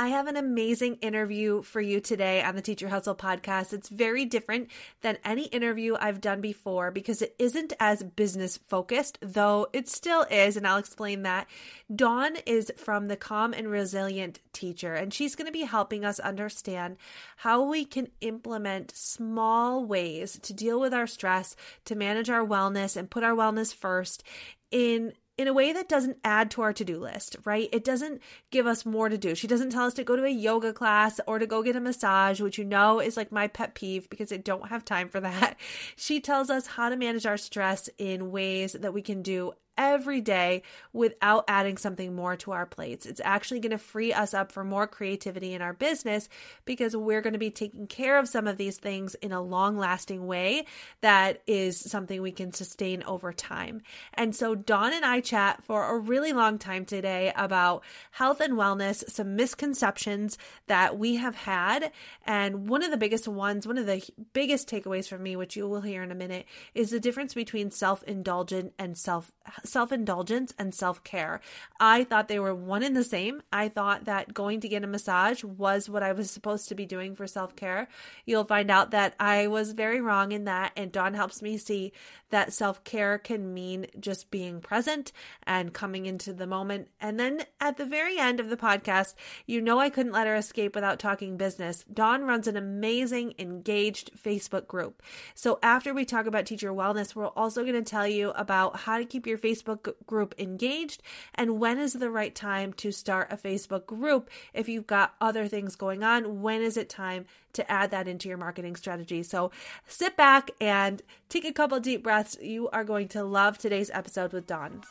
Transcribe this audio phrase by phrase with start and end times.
[0.00, 3.72] I have an amazing interview for you today on the Teacher Hustle podcast.
[3.72, 4.68] It's very different
[5.00, 10.24] than any interview I've done before because it isn't as business focused, though it still
[10.30, 11.48] is, and I'll explain that.
[11.92, 16.20] Dawn is from the Calm and Resilient Teacher, and she's going to be helping us
[16.20, 16.96] understand
[17.38, 21.56] how we can implement small ways to deal with our stress,
[21.86, 24.22] to manage our wellness, and put our wellness first
[24.70, 27.68] in in a way that doesn't add to our to-do list, right?
[27.72, 28.20] It doesn't
[28.50, 29.36] give us more to do.
[29.36, 31.80] She doesn't tell us to go to a yoga class or to go get a
[31.80, 35.20] massage, which you know is like my pet peeve because I don't have time for
[35.20, 35.56] that.
[35.96, 40.20] She tells us how to manage our stress in ways that we can do every
[40.20, 43.06] day without adding something more to our plates.
[43.06, 46.28] It's actually going to free us up for more creativity in our business
[46.64, 49.78] because we're going to be taking care of some of these things in a long
[49.78, 50.66] lasting way
[51.00, 53.80] that is something we can sustain over time.
[54.14, 58.54] And so Dawn and I chat for a really long time today about health and
[58.54, 61.92] wellness, some misconceptions that we have had.
[62.26, 65.68] And one of the biggest ones, one of the biggest takeaways from me, which you
[65.68, 69.32] will hear in a minute, is the difference between self indulgent and self
[69.68, 71.40] self indulgence and self care.
[71.78, 73.42] I thought they were one and the same.
[73.52, 76.86] I thought that going to get a massage was what I was supposed to be
[76.86, 77.88] doing for self care.
[78.26, 81.92] You'll find out that I was very wrong in that, and Dawn helps me see
[82.30, 85.12] that self care can mean just being present
[85.44, 86.88] and coming into the moment.
[87.00, 89.14] And then at the very end of the podcast,
[89.46, 91.84] you know I couldn't let her escape without talking business.
[91.92, 95.02] Dawn runs an amazing, engaged Facebook group.
[95.34, 98.98] So after we talk about teacher wellness, we're also going to tell you about how
[98.98, 101.02] to keep your Facebook group engaged
[101.34, 105.48] and when is the right time to start a Facebook group if you've got other
[105.48, 106.42] things going on.
[106.42, 109.22] When is it time to add that into your marketing strategy.
[109.22, 109.50] So
[109.86, 112.38] sit back and take a couple deep breaths.
[112.40, 114.82] You are going to love today's episode with Dawn.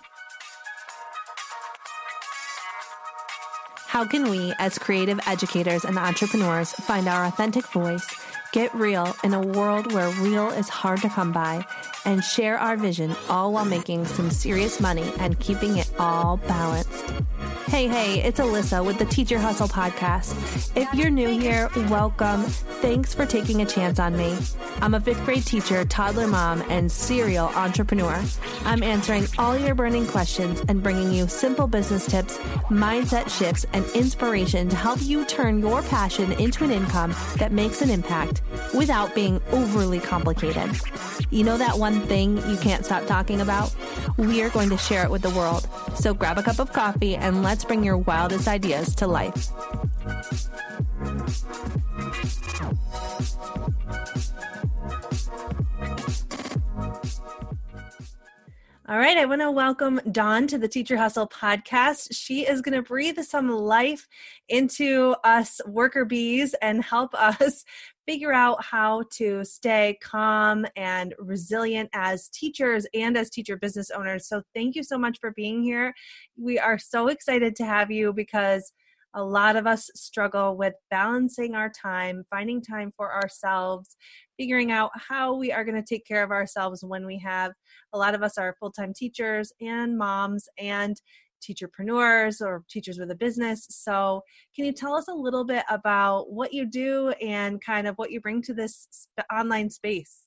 [3.87, 8.05] How can we, as creative educators and entrepreneurs, find our authentic voice,
[8.51, 11.65] get real in a world where real is hard to come by,
[12.05, 17.03] and share our vision all while making some serious money and keeping it all balanced?
[17.67, 20.71] Hey, hey, it's Alyssa with the Teacher Hustle podcast.
[20.77, 22.43] If you're new here, welcome.
[22.43, 24.37] Thanks for taking a chance on me.
[24.81, 28.23] I'm a fifth grade teacher, toddler mom, and serial entrepreneur.
[28.63, 32.37] I'm answering all your burning questions and bringing you simple business tips,
[32.69, 37.81] mindset shifts, and inspiration to help you turn your passion into an income that makes
[37.81, 40.71] an impact without being overly complicated.
[41.29, 43.75] You know that one thing you can't stop talking about?
[44.15, 45.67] We are going to share it with the world.
[45.95, 49.51] So grab a cup of coffee and let's bring your wildest ideas to life.
[58.89, 62.07] All right, I want to welcome Dawn to the Teacher Hustle podcast.
[62.13, 64.07] She is going to breathe some life
[64.47, 67.65] into us worker bees and help us
[68.07, 74.27] figure out how to stay calm and resilient as teachers and as teacher business owners.
[74.27, 75.93] So, thank you so much for being here.
[76.37, 78.71] We are so excited to have you because
[79.13, 83.95] a lot of us struggle with balancing our time, finding time for ourselves,
[84.37, 87.51] figuring out how we are going to take care of ourselves when we have
[87.93, 91.01] a lot of us are full time teachers and moms and
[91.41, 93.65] teacherpreneurs or teachers with a business.
[93.69, 94.21] So,
[94.55, 98.11] can you tell us a little bit about what you do and kind of what
[98.11, 100.23] you bring to this online space?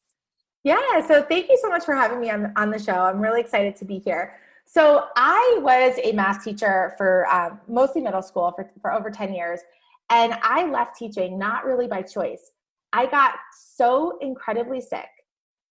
[0.63, 2.93] Yeah, so thank you so much for having me on, on the show.
[2.93, 4.37] I'm really excited to be here.
[4.67, 9.35] So, I was a math teacher for um, mostly middle school for, for over 10
[9.35, 9.61] years,
[10.11, 12.51] and I left teaching not really by choice.
[12.93, 15.09] I got so incredibly sick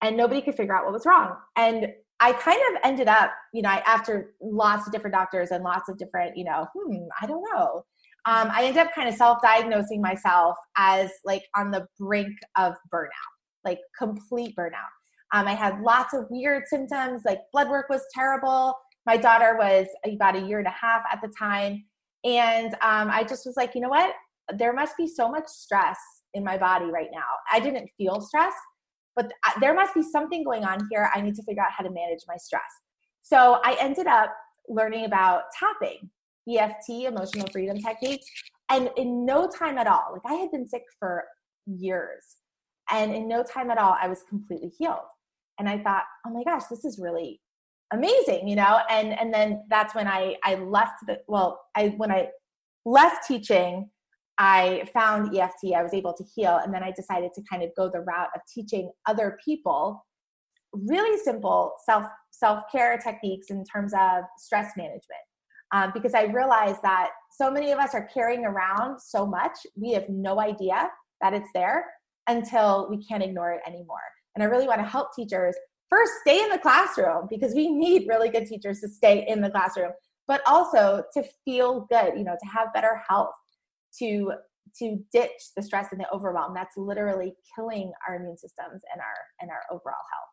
[0.02, 1.36] and nobody could figure out what was wrong.
[1.56, 5.64] And I kind of ended up, you know, I, after lots of different doctors and
[5.64, 7.84] lots of different, you know, hmm, I don't know.
[8.26, 13.10] Um, I ended up kind of self-diagnosing myself as like on the brink of burnout,
[13.64, 14.92] like complete burnout.
[15.32, 18.76] Um, I had lots of weird symptoms, like blood work was terrible.
[19.06, 21.86] My daughter was about a year and a half at the time,
[22.24, 24.14] and um, I just was like, you know what?
[24.58, 25.98] There must be so much stress
[26.34, 27.26] in my body right now.
[27.52, 28.54] I didn't feel stress,
[29.20, 31.10] but there must be something going on here.
[31.14, 32.72] I need to figure out how to manage my stress.
[33.22, 34.34] So I ended up
[34.70, 36.10] learning about tapping,
[36.50, 38.26] EFT, emotional freedom techniques.
[38.72, 41.26] And in no time at all, like I had been sick for
[41.66, 42.24] years,
[42.90, 45.10] and in no time at all, I was completely healed.
[45.60, 47.42] And I thought, oh my gosh, this is really
[47.92, 48.80] amazing, you know?
[48.90, 52.30] And and then that's when I I left the well, I when I
[52.86, 53.90] left teaching
[54.40, 57.70] I found EFT, I was able to heal, and then I decided to kind of
[57.78, 60.06] go the route of teaching other people
[60.74, 65.22] really simple self self care techniques in terms of stress management.
[65.72, 69.92] um, because I realized that so many of us are carrying around so much, we
[69.94, 70.90] have no idea
[71.22, 71.86] that it's there
[72.28, 74.00] until we can't ignore it anymore.
[74.36, 75.56] And I really want to help teachers
[75.90, 79.50] first stay in the classroom because we need really good teachers to stay in the
[79.50, 79.92] classroom,
[80.28, 83.32] but also to feel good, you know, to have better health,
[83.98, 84.34] to
[84.78, 89.16] to ditch the stress and the overwhelm that's literally killing our immune systems and our
[89.42, 90.30] and our overall health.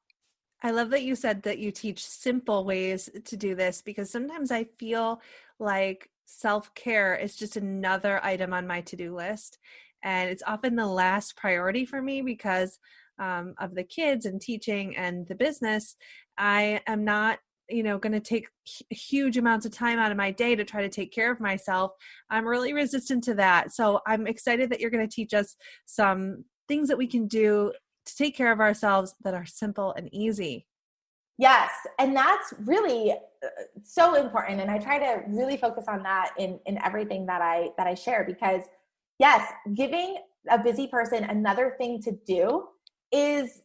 [0.62, 4.50] I love that you said that you teach simple ways to do this because sometimes
[4.50, 5.20] I feel
[5.58, 9.58] like self care is just another item on my to do list.
[10.02, 12.78] And it's often the last priority for me because
[13.18, 15.96] um, of the kids and teaching and the business.
[16.38, 17.38] I am not
[17.68, 18.46] you know going to take
[18.90, 21.92] huge amounts of time out of my day to try to take care of myself
[22.30, 26.44] i'm really resistant to that so i'm excited that you're going to teach us some
[26.68, 27.72] things that we can do
[28.06, 30.66] to take care of ourselves that are simple and easy.
[31.38, 33.48] Yes, and that's really uh,
[33.82, 37.70] so important and I try to really focus on that in in everything that I
[37.76, 38.62] that I share because
[39.18, 40.16] yes, giving
[40.48, 42.68] a busy person another thing to do
[43.12, 43.62] is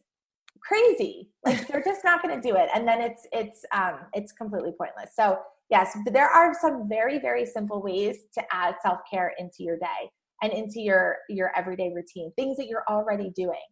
[0.66, 1.30] crazy.
[1.44, 4.72] Like they're just not going to do it and then it's it's um it's completely
[4.78, 5.10] pointless.
[5.14, 5.38] So,
[5.70, 10.10] yes, there are some very very simple ways to add self-care into your day
[10.42, 13.64] and into your your everyday routine, things that you're already doing.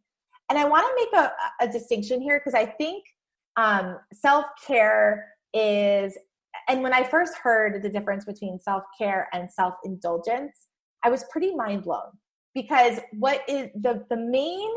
[0.49, 1.33] And I want to make a,
[1.65, 3.05] a distinction here because I think
[3.57, 6.17] um, self care is,
[6.69, 10.69] and when I first heard the difference between self care and self indulgence,
[11.05, 12.11] I was pretty mind blown
[12.55, 14.71] because what is the, the main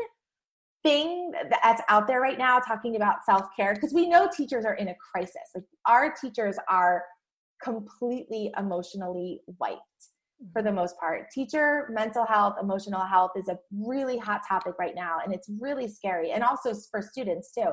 [0.84, 1.32] thing
[1.62, 4.88] that's out there right now talking about self care, because we know teachers are in
[4.88, 5.50] a crisis.
[5.54, 7.02] Like our teachers are
[7.62, 9.80] completely emotionally wiped
[10.52, 11.30] for the most part.
[11.32, 15.88] Teacher mental health, emotional health is a really hot topic right now, and it's really
[15.88, 17.72] scary, and also for students too.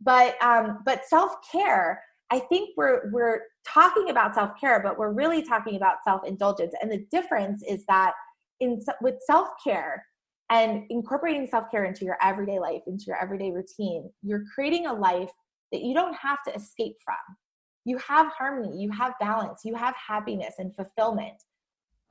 [0.00, 5.12] But um, but self care, I think we're we're talking about self care, but we're
[5.12, 8.12] really talking about self indulgence, and the difference is that
[8.60, 10.04] in with self care
[10.52, 14.92] and incorporating self care into your everyday life, into your everyday routine, you're creating a
[14.92, 15.30] life
[15.72, 17.16] that you don't have to escape from.
[17.84, 21.42] You have harmony, you have balance, you have happiness and fulfillment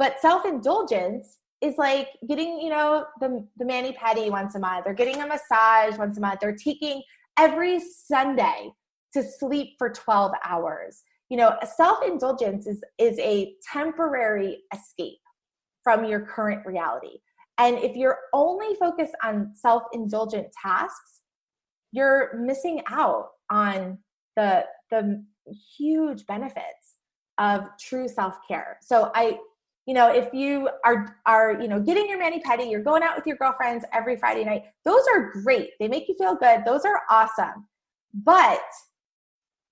[0.01, 4.87] but self indulgence is like getting, you know, the, the mani pedi once a month,
[4.87, 7.03] or getting a massage once a month, or taking
[7.37, 8.71] every Sunday
[9.13, 11.03] to sleep for 12 hours.
[11.29, 15.19] You know, self indulgence is, is a temporary escape
[15.83, 17.19] from your current reality.
[17.61, 21.21] And if you're only focused on self indulgent tasks,
[21.91, 23.99] you're missing out on
[24.35, 25.23] the, the
[25.77, 26.95] huge benefits
[27.37, 28.77] of true self care.
[28.81, 29.37] So I
[29.85, 33.15] you know if you are are you know getting your mani pedi you're going out
[33.15, 35.71] with your girlfriends every friday night those are great.
[35.79, 36.63] They make you feel good.
[36.65, 37.67] Those are awesome.
[38.13, 38.61] But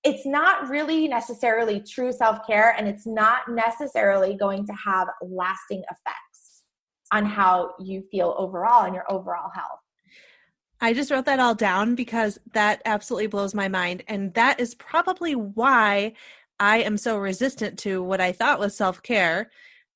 [0.03, 6.28] it's not really necessarily true self-care and it's not necessarily going to have lasting effects
[7.11, 9.79] on how you feel overall and your overall health
[10.81, 14.01] I just wrote that all down because that absolutely blows my mind.
[14.07, 16.13] And that is probably why
[16.57, 19.49] I am so resistant to what I thought was self care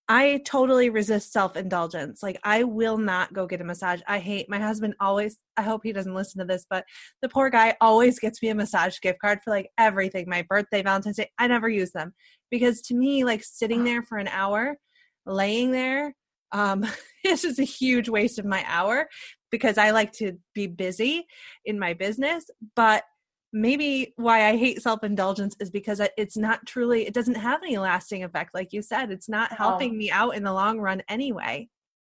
[0.10, 2.22] I totally resist self indulgence.
[2.22, 4.02] Like, I will not go get a massage.
[4.06, 6.84] I hate my husband always, I hope he doesn't listen to this, but
[7.22, 10.82] the poor guy always gets me a massage gift card for like everything my birthday,
[10.82, 11.32] Valentine's Day.
[11.40, 12.14] I never use them
[12.52, 14.78] because to me, like sitting there for an hour,
[15.26, 16.14] laying there,
[16.54, 16.86] um,
[17.24, 19.10] it's just a huge waste of my hour
[19.52, 21.26] because I like to be busy
[21.66, 22.46] in my business.
[22.76, 23.04] But
[23.52, 27.78] maybe why I hate self indulgence is because it's not truly, it doesn't have any
[27.78, 28.54] lasting effect.
[28.54, 31.70] Like you said, it's not helping me out in the long run anyway.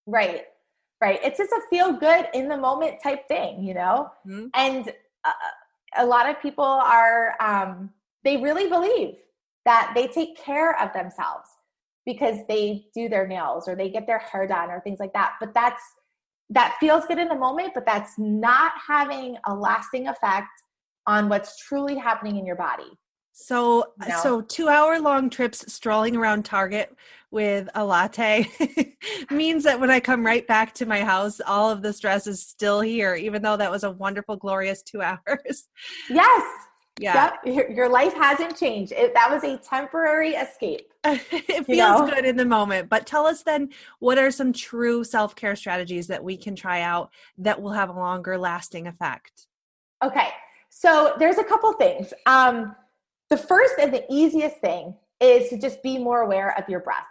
[0.06, 0.44] Right,
[1.02, 1.20] right.
[1.24, 4.12] It's just a feel good in the moment type thing, you know?
[4.28, 4.48] Mm-hmm.
[4.54, 4.92] And
[5.24, 5.32] uh,
[5.98, 7.90] a lot of people are, um,
[8.24, 9.16] they really believe
[9.66, 11.48] that they take care of themselves
[12.06, 15.36] because they do their nails or they get their hair done or things like that.
[15.40, 15.82] But that's,
[16.50, 20.50] that feels good in the moment, but that's not having a lasting effect
[21.08, 22.92] on what's truly happening in your body.
[23.34, 24.20] So, you know?
[24.22, 26.96] so two hour long trips strolling around Target
[27.32, 28.48] with a latte
[29.32, 32.46] means that when I come right back to my house, all of the stress is
[32.46, 35.68] still here, even though that was a wonderful, glorious two hours.
[36.10, 36.44] Yes.
[37.00, 37.32] Yeah.
[37.44, 37.56] Yep.
[37.56, 38.92] Your, your life hasn't changed.
[38.92, 40.94] It, that was a temporary escape.
[41.06, 42.08] it feels know?
[42.08, 42.90] good in the moment.
[42.90, 43.70] But tell us then,
[44.00, 47.90] what are some true self care strategies that we can try out that will have
[47.90, 49.48] a longer lasting effect?
[50.04, 50.30] Okay.
[50.70, 52.14] So there's a couple things.
[52.26, 52.76] Um,
[53.30, 57.04] the first and the easiest thing is to just be more aware of your breath.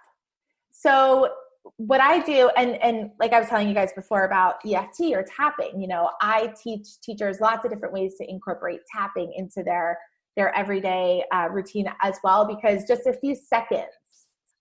[0.70, 1.30] So
[1.76, 5.24] what I do, and and like I was telling you guys before about EFT or
[5.24, 9.98] tapping, you know, I teach teachers lots of different ways to incorporate tapping into their
[10.36, 13.86] their everyday uh, routine as well because just a few seconds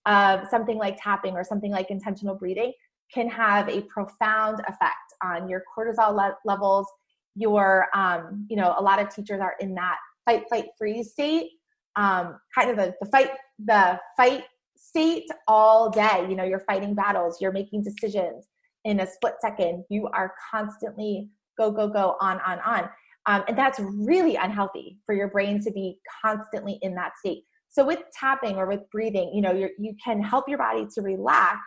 [0.05, 2.73] of something like tapping or something like intentional breathing
[3.13, 6.87] can have a profound effect on your cortisol le- levels
[7.35, 11.51] your um, you know a lot of teachers are in that fight flight freeze state
[11.95, 13.31] um, kind of the, the fight
[13.65, 14.43] the fight
[14.91, 16.25] state all day.
[16.29, 18.45] You know you're fighting battles you're making decisions.
[18.83, 22.89] In a split second you are constantly go go go on on on.
[23.27, 27.43] Um, and that's really unhealthy for your brain to be constantly in that state.
[27.69, 31.01] So with tapping or with breathing you know you you can help your body to
[31.01, 31.59] relax.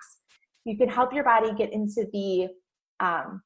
[0.65, 2.49] You can help your body get into the
[3.01, 3.43] um,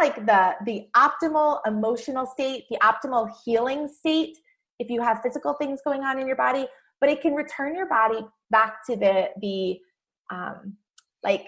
[0.00, 4.36] like the the optimal emotional state the optimal healing state
[4.78, 6.66] if you have physical things going on in your body
[7.00, 8.20] but it can return your body
[8.50, 9.78] back to the the
[10.30, 10.76] um,
[11.22, 11.46] like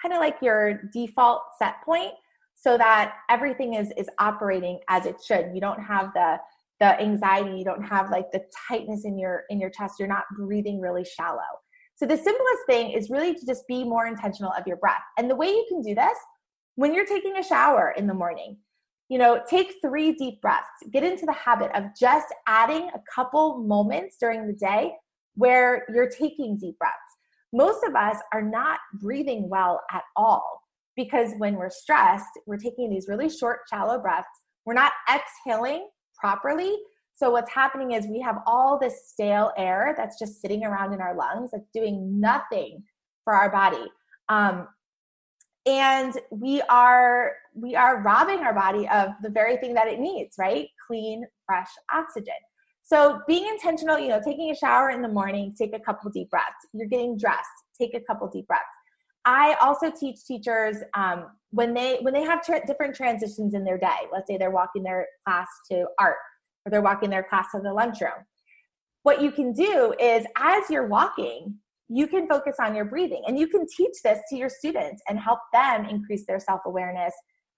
[0.00, 2.12] kind of like your default set point
[2.54, 5.50] so that everything is is operating as it should.
[5.54, 6.38] You don't have the
[6.80, 9.94] the anxiety you don't have like the tightness in your in your chest.
[9.98, 11.40] You're not breathing really shallow.
[11.96, 15.02] So the simplest thing is really to just be more intentional of your breath.
[15.18, 16.16] And the way you can do this
[16.76, 18.56] when you're taking a shower in the morning
[19.10, 20.68] you know take three deep breaths.
[20.90, 24.92] Get into the habit of just adding a couple moments during the day
[25.34, 26.96] where you're taking deep breaths.
[27.52, 30.62] Most of us are not breathing well at all
[30.96, 34.28] because when we're stressed we're taking these really short shallow breaths.
[34.64, 36.76] We're not exhaling properly.
[37.14, 41.00] So what's happening is we have all this stale air that's just sitting around in
[41.00, 42.82] our lungs that's doing nothing
[43.24, 43.84] for our body.
[44.28, 44.68] Um,
[45.66, 50.36] and we are we are robbing our body of the very thing that it needs
[50.38, 50.68] right?
[50.86, 52.32] Clean fresh oxygen
[52.90, 56.30] so being intentional you know taking a shower in the morning take a couple deep
[56.30, 56.66] breaths.
[56.72, 57.48] You're getting dressed
[57.80, 58.64] take a couple deep breaths.
[59.24, 63.78] I also teach teachers um, when they when they have tra- different transitions in their
[63.78, 64.08] day.
[64.12, 66.16] Let's say they're walking their class to art
[66.66, 68.26] or they're walking their class to the lunchroom.
[69.02, 71.58] What you can do is as you're walking
[71.92, 73.22] you can focus on your breathing.
[73.26, 77.12] And you can teach this to your students and help them increase their self-awareness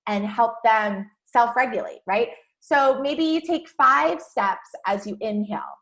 [0.08, 2.28] and help them self-regulate right
[2.64, 5.78] so maybe you take five steps as you inhale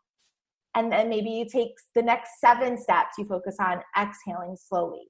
[0.74, 5.02] and then maybe you take the next seven steps you focus on exhaling slowly.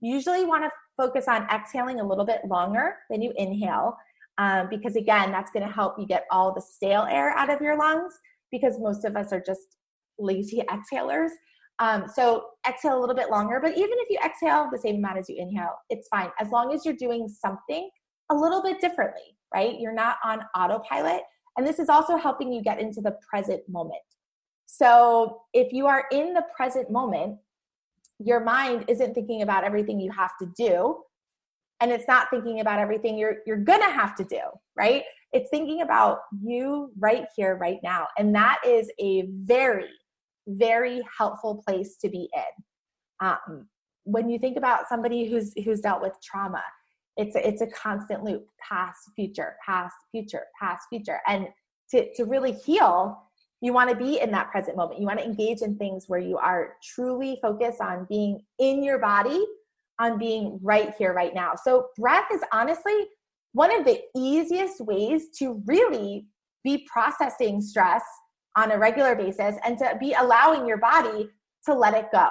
[0.00, 3.94] You usually want to focus on exhaling a little bit longer than you inhale
[4.38, 7.60] um, because again that's going to help you get all the stale air out of
[7.60, 8.14] your lungs
[8.50, 9.76] because most of us are just
[10.18, 11.32] lazy exhalers.
[11.78, 15.18] Um, so exhale a little bit longer, but even if you exhale the same amount
[15.18, 16.30] as you inhale, it's fine.
[16.40, 17.90] As long as you're doing something
[18.30, 19.78] a little bit differently, right?
[19.78, 21.22] You're not on autopilot.
[21.56, 24.02] And this is also helping you get into the present moment.
[24.66, 27.38] So if you are in the present moment,
[28.18, 30.98] your mind isn't thinking about everything you have to do
[31.80, 34.40] and it's not thinking about everything you're you're going to have to do,
[34.76, 35.04] right?
[35.32, 38.08] It's thinking about you right here right now.
[38.18, 39.88] And that is a very
[40.46, 43.26] very helpful place to be in.
[43.26, 43.68] Um,
[44.04, 46.62] when you think about somebody who's who's dealt with trauma,
[47.18, 51.48] it's a, it's a constant loop: past, future, past, future, past, future, and
[51.90, 53.20] to to really heal,
[53.60, 55.00] you want to be in that present moment.
[55.00, 58.98] You want to engage in things where you are truly focused on being in your
[58.98, 59.44] body,
[59.98, 61.52] on being right here, right now.
[61.62, 63.06] So breath is honestly
[63.52, 66.26] one of the easiest ways to really
[66.62, 68.02] be processing stress
[68.56, 71.28] on a regular basis and to be allowing your body
[71.66, 72.30] to let it go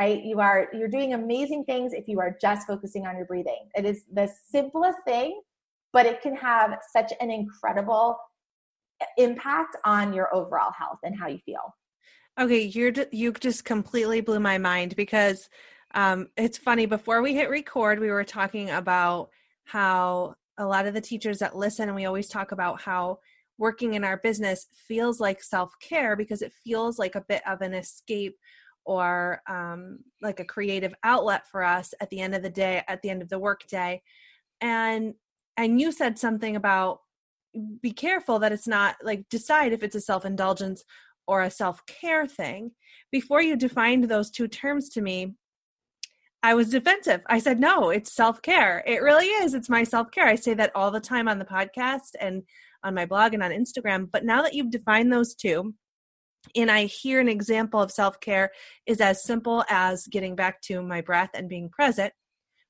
[0.00, 0.24] right?
[0.24, 3.68] You are you're doing amazing things if you are just focusing on your breathing.
[3.74, 5.40] It is the simplest thing
[5.92, 8.16] but it can have such an incredible
[9.18, 11.74] impact on your overall health and how you feel.
[12.38, 15.48] Okay you're you just completely blew my mind because
[15.94, 19.30] um, it's funny before we hit record we were talking about
[19.64, 23.18] how a lot of the teachers that listen and we always talk about how
[23.58, 27.60] working in our business feels like self care because it feels like a bit of
[27.60, 28.36] an escape
[28.84, 33.02] or um, like a creative outlet for us at the end of the day, at
[33.02, 34.02] the end of the workday.
[34.60, 35.14] And
[35.56, 37.00] and you said something about
[37.82, 40.84] be careful that it's not like decide if it's a self indulgence
[41.26, 42.72] or a self care thing.
[43.10, 45.34] Before you defined those two terms to me,
[46.42, 47.20] I was defensive.
[47.26, 48.82] I said, no, it's self care.
[48.86, 49.54] It really is.
[49.54, 50.26] It's my self care.
[50.26, 52.42] I say that all the time on the podcast and
[52.82, 54.08] on my blog and on Instagram.
[54.10, 55.74] But now that you've defined those two,
[56.56, 58.50] and I hear an example of self care
[58.86, 62.12] is as simple as getting back to my breath and being present,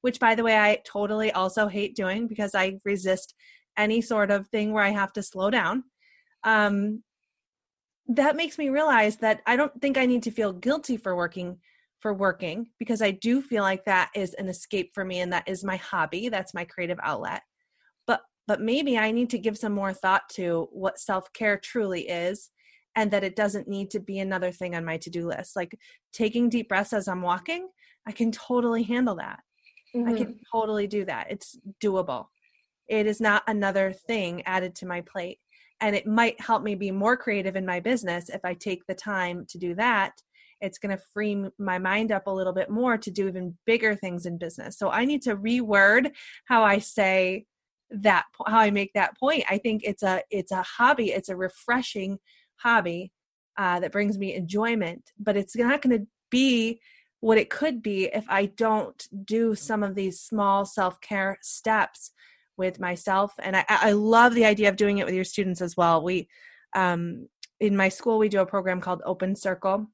[0.00, 3.34] which, by the way, I totally also hate doing because I resist
[3.76, 5.84] any sort of thing where I have to slow down.
[6.44, 7.02] Um,
[8.08, 11.58] that makes me realize that I don't think I need to feel guilty for working
[12.00, 15.46] for working because I do feel like that is an escape for me and that
[15.46, 16.30] is my hobby.
[16.30, 17.42] That's my creative outlet
[18.06, 22.08] but but maybe I need to give some more thought to what self care truly
[22.08, 22.50] is
[22.96, 25.56] and that it doesn't need to be another thing on my to-do list.
[25.56, 25.76] Like
[26.12, 27.68] taking deep breaths as i'm walking
[28.06, 29.40] i can totally handle that.
[29.94, 30.08] Mm-hmm.
[30.08, 31.26] i can totally do that.
[31.30, 32.26] It's doable.
[32.88, 35.38] It is not another thing added to my plate
[35.80, 38.94] and it might help me be more creative in my business if i take the
[38.94, 40.12] time to do that.
[40.60, 43.94] It's going to free my mind up a little bit more to do even bigger
[43.94, 44.78] things in business.
[44.78, 46.10] So i need to reword
[46.46, 47.46] how i say
[47.90, 49.44] that how i make that point.
[49.50, 51.10] I think it's a it's a hobby.
[51.10, 52.18] It's a refreshing
[52.62, 53.12] hobby
[53.56, 56.80] uh, that brings me enjoyment but it's not going to be
[57.20, 62.12] what it could be if i don't do some of these small self-care steps
[62.60, 63.32] with myself.
[63.38, 66.04] And I, I love the idea of doing it with your students as well.
[66.04, 66.28] We
[66.76, 67.26] um,
[67.58, 69.88] in my school we do a program called open circle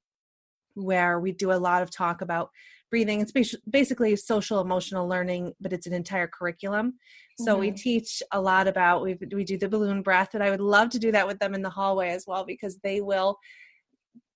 [0.75, 2.51] where we do a lot of talk about
[2.97, 6.95] breathing it's basically social emotional learning but it's an entire curriculum
[7.39, 7.61] so mm-hmm.
[7.61, 10.89] we teach a lot about we we do the balloon breath and i would love
[10.89, 13.37] to do that with them in the hallway as well because they will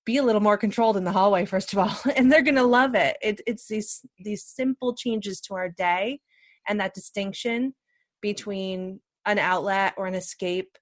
[0.05, 2.75] be a little more controlled in the hallway first of all and they're going to
[2.79, 3.17] love it.
[3.23, 6.19] it it's these these simple changes to our day
[6.69, 7.73] and that distinction
[8.21, 10.77] between an outlet or an escape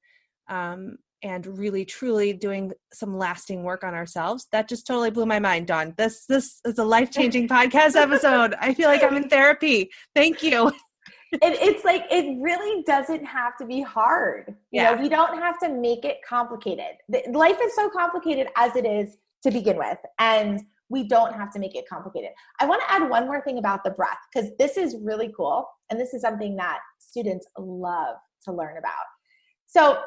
[0.50, 4.48] um, and really truly doing some lasting work on ourselves.
[4.52, 5.94] That just totally blew my mind dawn.
[5.98, 8.56] This this is a life-changing podcast episode.
[8.60, 9.90] I feel like i'm in therapy.
[10.16, 10.72] Thank you.
[11.32, 14.46] It, it's like it really doesn't have to be hard.
[14.72, 14.96] You yeah.
[14.96, 16.96] know we don't have to make it complicated.
[17.32, 20.60] Life is so complicated as it is to begin with and
[20.90, 22.32] we don't have to make it complicated.
[22.60, 25.68] I want to add one more thing about the breath because this is really cool
[25.90, 29.06] and this is something that students love to learn about.
[29.68, 30.00] So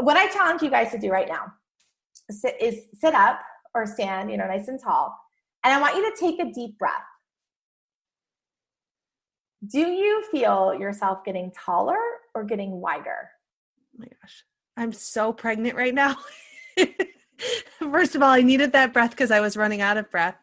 [0.00, 1.52] what I challenge you guys to do right now
[2.60, 3.40] is sit up
[3.74, 5.16] or stand, you know, nice and tall.
[5.64, 6.92] And I want you to take a deep breath.
[9.66, 11.98] Do you feel yourself getting taller
[12.34, 13.30] or getting wider?
[13.94, 14.44] Oh my gosh.
[14.76, 16.16] I'm so pregnant right now.
[17.78, 20.36] First of all, I needed that breath because I was running out of breath,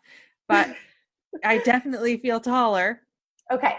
[0.50, 0.76] but
[1.44, 3.02] I definitely feel taller.
[3.52, 3.76] Okay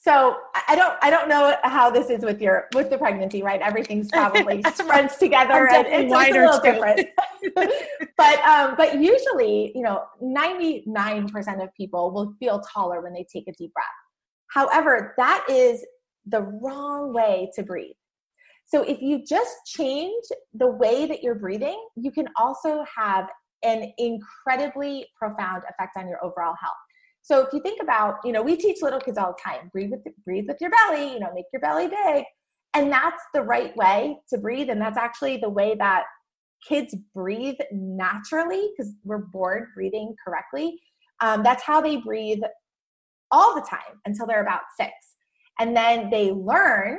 [0.00, 0.36] so
[0.68, 3.60] I don't I don't know how this is with your with the pregnancy, right?
[3.60, 6.72] Everything's probably scrunched together and it's, it's, a little too.
[6.72, 7.08] different.
[8.16, 13.48] but um, but usually, you know, 99% of people will feel taller when they take
[13.48, 13.86] a deep breath.
[14.48, 15.84] However, that is
[16.26, 17.96] the wrong way to breathe.
[18.66, 23.28] So if you just change the way that you're breathing, you can also have
[23.62, 26.74] an incredibly profound effect on your overall health.
[27.26, 29.90] So if you think about, you know, we teach little kids all the time, breathe
[29.90, 32.24] with breathe with your belly, you know, make your belly big.
[32.72, 34.70] And that's the right way to breathe.
[34.70, 36.04] And that's actually the way that
[36.68, 40.78] kids breathe naturally because we're born breathing correctly.
[41.20, 42.42] Um, that's how they breathe
[43.32, 44.92] all the time until they're about six.
[45.58, 46.98] And then they learn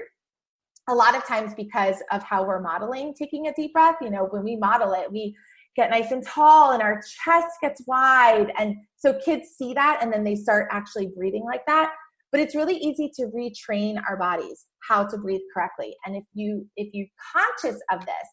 [0.90, 3.96] a lot of times because of how we're modeling taking a deep breath.
[4.02, 5.38] You know, when we model it, we
[5.78, 8.52] get nice and tall and our chest gets wide.
[8.58, 11.94] And so kids see that and then they start actually breathing like that.
[12.32, 15.96] But it's really easy to retrain our bodies how to breathe correctly.
[16.06, 18.28] And if you if you conscious of this,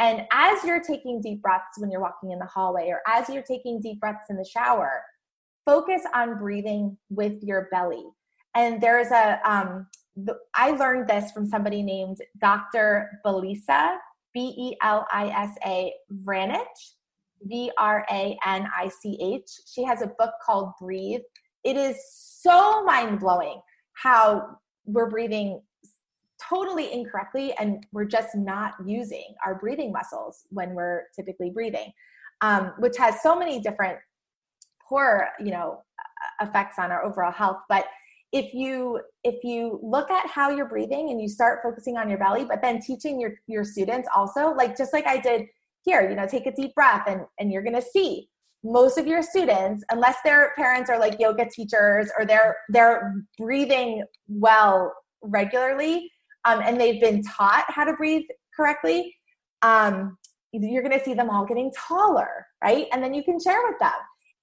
[0.00, 3.44] and as you're taking deep breaths when you're walking in the hallway or as you're
[3.44, 5.02] taking deep breaths in the shower,
[5.64, 8.04] focus on breathing with your belly.
[8.56, 9.86] And there's a um,
[10.54, 13.20] I learned this from somebody named Dr.
[13.24, 13.96] Belisa
[14.36, 16.92] B E L I S A Vranich,
[17.44, 19.50] V R A N I C H.
[19.64, 21.22] She has a book called Breathe.
[21.64, 23.62] It is so mind blowing
[23.94, 25.62] how we're breathing
[26.38, 31.90] totally incorrectly and we're just not using our breathing muscles when we're typically breathing,
[32.42, 33.96] um, which has so many different
[34.86, 35.82] poor, you know,
[36.42, 37.60] effects on our overall health.
[37.70, 37.86] But
[38.32, 42.18] if you if you look at how you're breathing and you start focusing on your
[42.18, 45.42] belly but then teaching your your students also like just like i did
[45.84, 48.28] here you know take a deep breath and and you're to see
[48.64, 54.02] most of your students unless their parents are like yoga teachers or they're they're breathing
[54.28, 56.10] well regularly
[56.44, 58.24] um, and they've been taught how to breathe
[58.56, 59.14] correctly
[59.62, 60.16] um,
[60.52, 62.86] you're going to see them all getting taller right?
[62.92, 63.92] And then you can share with them.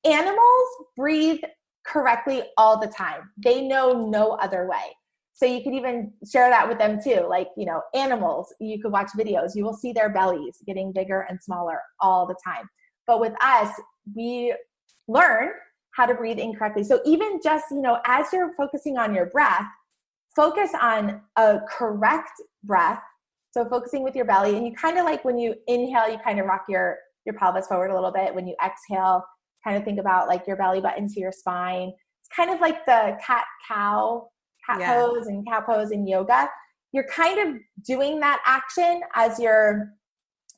[0.06, 1.40] Animals breathe
[1.86, 3.30] correctly all the time.
[3.38, 4.96] They know no other way.
[5.34, 7.26] So you could even share that with them too.
[7.28, 11.26] Like, you know, animals, you could watch videos, you will see their bellies getting bigger
[11.28, 12.70] and smaller all the time.
[13.08, 13.74] But with us,
[14.16, 14.56] we
[15.08, 15.50] learn
[15.96, 16.84] how to breathe incorrectly.
[16.84, 19.66] So even just, you know, as you're focusing on your breath,
[20.36, 22.32] focus on a correct
[22.64, 23.02] breath.
[23.52, 26.40] So focusing with your belly and you kind of like when you inhale, you kind
[26.40, 28.34] of rock your your pelvis forward a little bit.
[28.34, 29.24] When you exhale,
[29.64, 31.90] kind of think about like your belly button to your spine.
[31.90, 34.28] It's kind of like the cat cow,
[34.68, 34.96] cat yeah.
[34.96, 36.50] pose and cow pose in yoga.
[36.92, 39.94] You're kind of doing that action as you're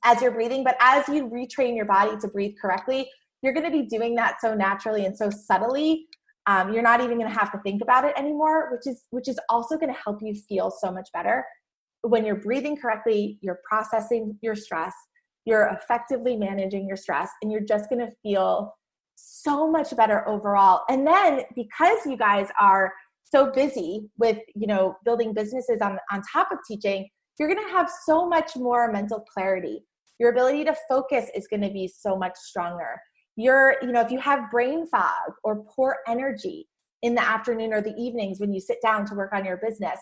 [0.03, 0.63] as you're breathing.
[0.63, 3.09] But as you retrain your body to breathe correctly,
[3.41, 6.05] you're going to be doing that so naturally and so subtly.
[6.47, 9.27] Um, you're not even going to have to think about it anymore, which is which
[9.27, 11.43] is also going to help you feel so much better.
[12.01, 14.93] When you're breathing correctly, you're processing your stress,
[15.45, 18.75] you're effectively managing your stress, and you're just going to feel
[19.15, 20.83] so much better overall.
[20.89, 22.93] And then because you guys are
[23.25, 27.73] so busy with you know building businesses on on top of teaching you're going to
[27.73, 29.83] have so much more mental clarity
[30.19, 32.99] your ability to focus is going to be so much stronger
[33.35, 36.67] you're you know if you have brain fog or poor energy
[37.01, 39.99] in the afternoon or the evenings when you sit down to work on your business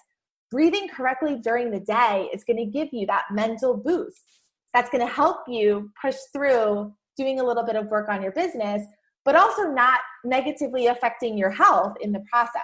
[0.52, 4.42] breathing correctly during the day is going to give you that mental boost
[4.74, 8.32] that's going to help you push through doing a little bit of work on your
[8.32, 8.84] business
[9.26, 12.62] but also not negatively affecting your health in the process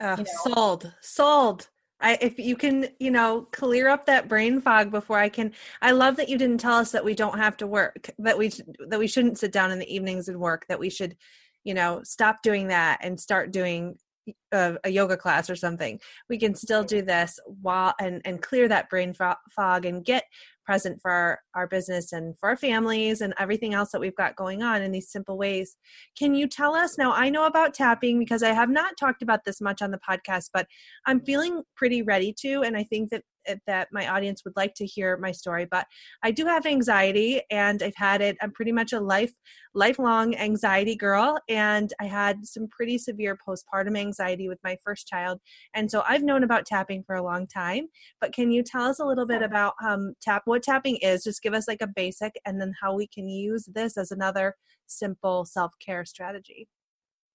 [0.00, 0.54] uh, you know?
[0.54, 1.68] Sold, sold.
[2.02, 5.52] I, if you can, you know, clear up that brain fog before I can.
[5.82, 8.50] I love that you didn't tell us that we don't have to work, that we
[8.88, 11.14] that we shouldn't sit down in the evenings and work, that we should,
[11.62, 13.96] you know, stop doing that and start doing
[14.28, 15.98] a, uh, a yoga class or something.
[16.28, 16.98] We can still mm-hmm.
[16.98, 20.24] do this while and and clear that brain fog and get
[20.70, 24.36] present for our, our business and for our families and everything else that we've got
[24.36, 25.76] going on in these simple ways.
[26.16, 27.12] Can you tell us now?
[27.12, 30.50] I know about tapping because I have not talked about this much on the podcast,
[30.54, 30.68] but
[31.06, 32.62] I'm feeling pretty ready to.
[32.62, 33.24] And I think that
[33.66, 35.86] that my audience would like to hear my story but
[36.22, 39.32] i do have anxiety and i've had it i'm pretty much a life
[39.74, 45.40] lifelong anxiety girl and i had some pretty severe postpartum anxiety with my first child
[45.74, 47.86] and so i've known about tapping for a long time
[48.20, 51.24] but can you tell us a little bit about um, tap what tapping is?
[51.24, 54.54] Just give us like a basic and then how we can use this as another
[54.86, 56.68] simple self-care strategy.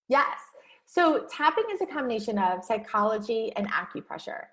[0.07, 0.39] Yes.
[0.85, 4.45] So tapping is a combination of psychology and acupressure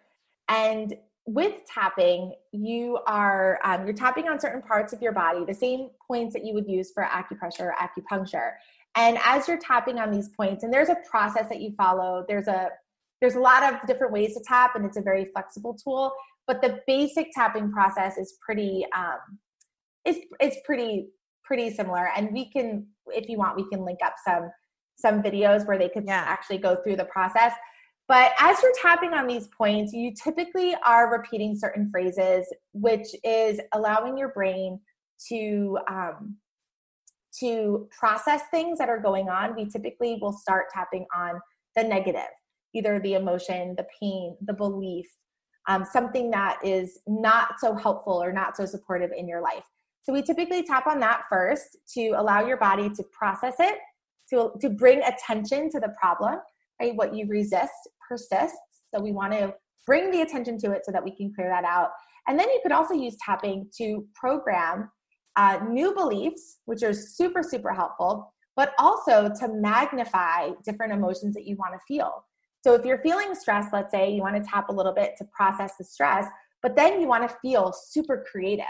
[0.49, 0.95] and
[1.27, 5.89] with tapping you are um, you're tapping on certain parts of your body the same
[6.07, 8.53] points that you would use for acupressure or acupuncture.
[8.97, 12.49] And as you're tapping on these points and there's a process that you follow there's
[12.49, 12.71] a
[13.21, 16.13] there's a lot of different ways to tap and it's a very flexible tool
[16.47, 19.39] but the basic tapping process is pretty um
[20.05, 21.09] is it's pretty
[21.45, 22.09] pretty similar.
[22.17, 24.51] And we can if you want we can link up some
[24.97, 26.25] some videos where they could yeah.
[26.27, 27.53] actually go through the process
[28.13, 33.59] but as you're tapping on these points, you typically are repeating certain phrases, which is
[33.73, 34.79] allowing your brain
[35.31, 36.37] to um,
[37.41, 39.57] to process things that are going on.
[39.57, 41.41] We typically will start tapping on
[41.75, 42.29] the negative,
[42.75, 45.07] either the emotion, the pain, the belief,
[45.67, 49.65] um, something that is not so helpful or not so supportive in your life.
[50.03, 53.79] So we typically tap on that first to allow your body to process it,
[54.29, 56.41] to, to bring attention to the problem,
[56.83, 56.97] right?
[56.97, 57.73] What you resist
[58.09, 58.59] persists.
[58.95, 59.55] So we want to
[59.87, 61.91] bring the attention to it so that we can clear that out.
[62.29, 64.91] And then you could also use tapping to program
[65.37, 71.47] uh, new beliefs, which are super, super helpful, but also to magnify different emotions that
[71.47, 72.25] you want to feel.
[72.63, 75.25] So if you're feeling stress, let's say you want to tap a little bit to
[75.37, 76.27] process the stress,
[76.63, 78.65] but then you want to feel super creative.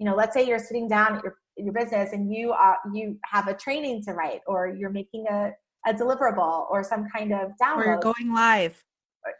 [0.00, 3.18] You know, let's say you're sitting down at your your business and you are you
[3.24, 5.52] have a training to write or you're making a
[5.86, 7.76] a deliverable or some kind of download.
[7.76, 8.82] Or you're going live.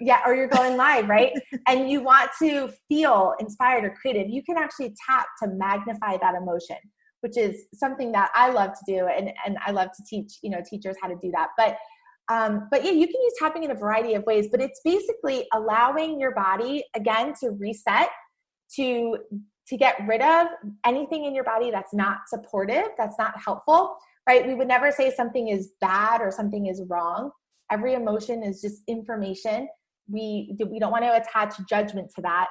[0.01, 1.33] Yeah, or you're going live, right?
[1.69, 6.35] and you want to feel inspired or creative, you can actually tap to magnify that
[6.35, 6.77] emotion,
[7.21, 10.51] which is something that I love to do and, and I love to teach, you
[10.51, 11.49] know, teachers how to do that.
[11.57, 11.77] But
[12.29, 15.47] um, but yeah, you can use tapping in a variety of ways, but it's basically
[15.53, 18.09] allowing your body again to reset,
[18.75, 19.19] to
[19.69, 20.47] to get rid of
[20.85, 24.47] anything in your body that's not supportive, that's not helpful, right?
[24.47, 27.31] We would never say something is bad or something is wrong.
[27.71, 29.69] Every emotion is just information.
[30.09, 32.49] We we don't want to attach judgment to that,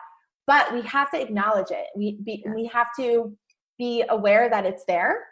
[0.47, 1.85] but we have to acknowledge it.
[1.95, 3.35] We be, we have to
[3.77, 5.23] be aware that it's there.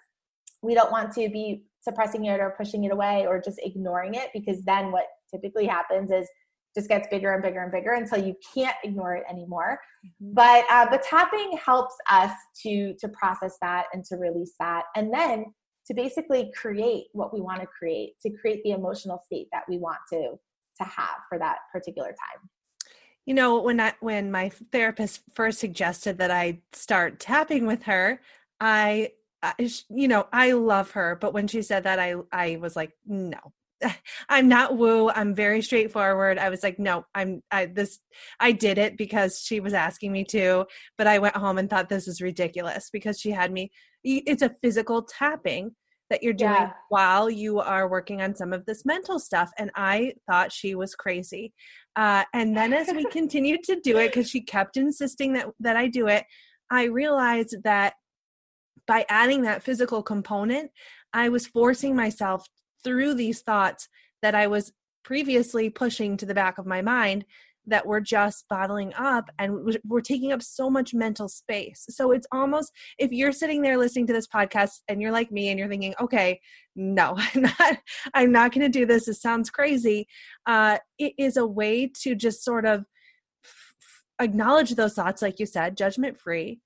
[0.62, 4.29] We don't want to be suppressing it or pushing it away or just ignoring it
[4.34, 6.27] because then what typically happens is
[6.75, 9.79] just gets bigger and bigger and bigger until you can't ignore it anymore.
[10.06, 10.34] Mm-hmm.
[10.34, 12.32] But uh, but tapping helps us
[12.63, 15.45] to to process that and to release that, and then
[15.87, 19.77] to basically create what we want to create, to create the emotional state that we
[19.77, 20.39] want to
[20.77, 22.49] to have for that particular time.
[23.25, 28.21] You know, when I when my therapist first suggested that I start tapping with her,
[28.59, 29.53] I, I
[29.89, 33.39] you know, I love her, but when she said that I I was like, no.
[34.29, 35.09] I'm not woo.
[35.09, 36.37] I'm very straightforward.
[36.37, 37.99] I was like, no, I'm I this
[38.39, 40.65] I did it because she was asking me to,
[40.97, 43.71] but I went home and thought this is ridiculous because she had me
[44.03, 45.71] it's a physical tapping
[46.09, 46.73] that you're doing yeah.
[46.89, 50.95] while you are working on some of this mental stuff and i thought she was
[50.95, 51.53] crazy
[51.95, 55.75] uh, and then as we continued to do it because she kept insisting that that
[55.75, 56.25] i do it
[56.69, 57.93] i realized that
[58.87, 60.71] by adding that physical component,
[61.13, 62.45] I was forcing myself
[62.83, 63.87] through these thoughts
[64.21, 67.25] that I was previously pushing to the back of my mind
[67.67, 71.86] that we're just bottling up and we're taking up so much mental space.
[71.89, 75.49] So it's almost if you're sitting there listening to this podcast and you're like me
[75.49, 76.39] and you're thinking, okay,
[76.76, 77.78] no, I'm not,
[78.13, 79.06] I'm not going to do this.
[79.06, 80.08] This sounds crazy.
[80.45, 82.86] Uh, it is a way to just sort of
[84.19, 86.60] acknowledge those thoughts, like you said, judgment free.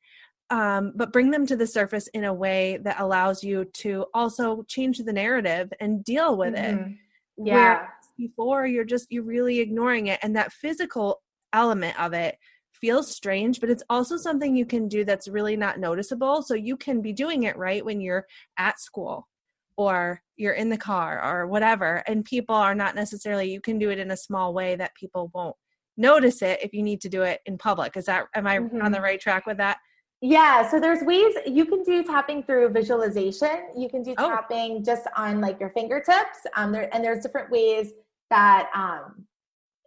[0.50, 4.64] Um, but bring them to the surface in a way that allows you to also
[4.68, 6.92] change the narrative and deal with mm-hmm.
[6.92, 6.98] it.
[7.38, 7.54] Yeah.
[7.54, 11.22] Where before you're just you're really ignoring it and that physical
[11.54, 12.38] element of it
[12.74, 16.78] feels strange but it's also something you can do that's really not noticeable so you
[16.78, 18.26] can be doing it right when you're
[18.58, 19.28] at school
[19.78, 23.90] or you're in the car or whatever and people are not necessarily you can do
[23.90, 25.56] it in a small way that people won't
[25.96, 28.82] notice it if you need to do it in public is that am i mm-hmm.
[28.82, 29.78] on the right track with that
[30.22, 33.70] yeah, so there's ways you can do tapping through visualization.
[33.78, 34.30] You can do oh.
[34.30, 36.40] tapping just on like your fingertips.
[36.56, 37.92] Um, there and there's different ways
[38.30, 39.26] that um,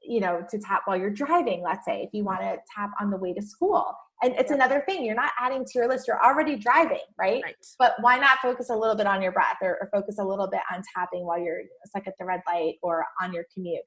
[0.03, 3.11] you know to tap while you're driving let's say if you want to tap on
[3.11, 3.95] the way to school.
[4.23, 7.55] And it's another thing you're not adding to your list you're already driving right, right.
[7.79, 10.47] but why not focus a little bit on your breath or, or focus a little
[10.47, 13.81] bit on tapping while you're stuck at the red light or on your commute.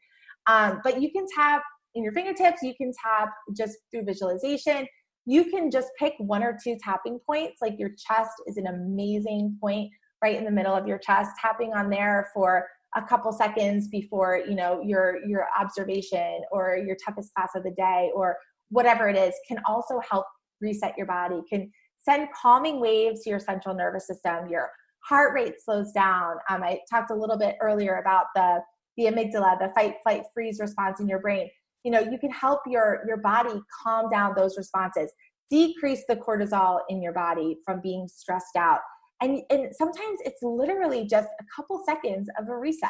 [0.47, 1.61] Um, but you can tap
[1.95, 4.87] in your fingertips you can tap just through visualization.
[5.25, 9.57] You can just pick one or two tapping points like your chest is an amazing
[9.61, 9.91] point
[10.23, 14.41] right in the middle of your chest tapping on there for a couple seconds before
[14.47, 18.37] you know your your observation or your toughest class of the day or
[18.69, 20.25] whatever it is can also help
[20.61, 21.69] reset your body can
[22.03, 24.49] send calming waves to your central nervous system.
[24.49, 26.35] Your heart rate slows down.
[26.49, 28.59] Um, i talked a little bit earlier about the
[28.97, 31.49] the amygdala the fight flight freeze response in your brain.
[31.83, 35.11] You know you can help your your body calm down those responses.
[35.49, 38.79] Decrease the cortisol in your body from being stressed out
[39.21, 42.89] and and sometimes it's literally just a couple seconds of a reset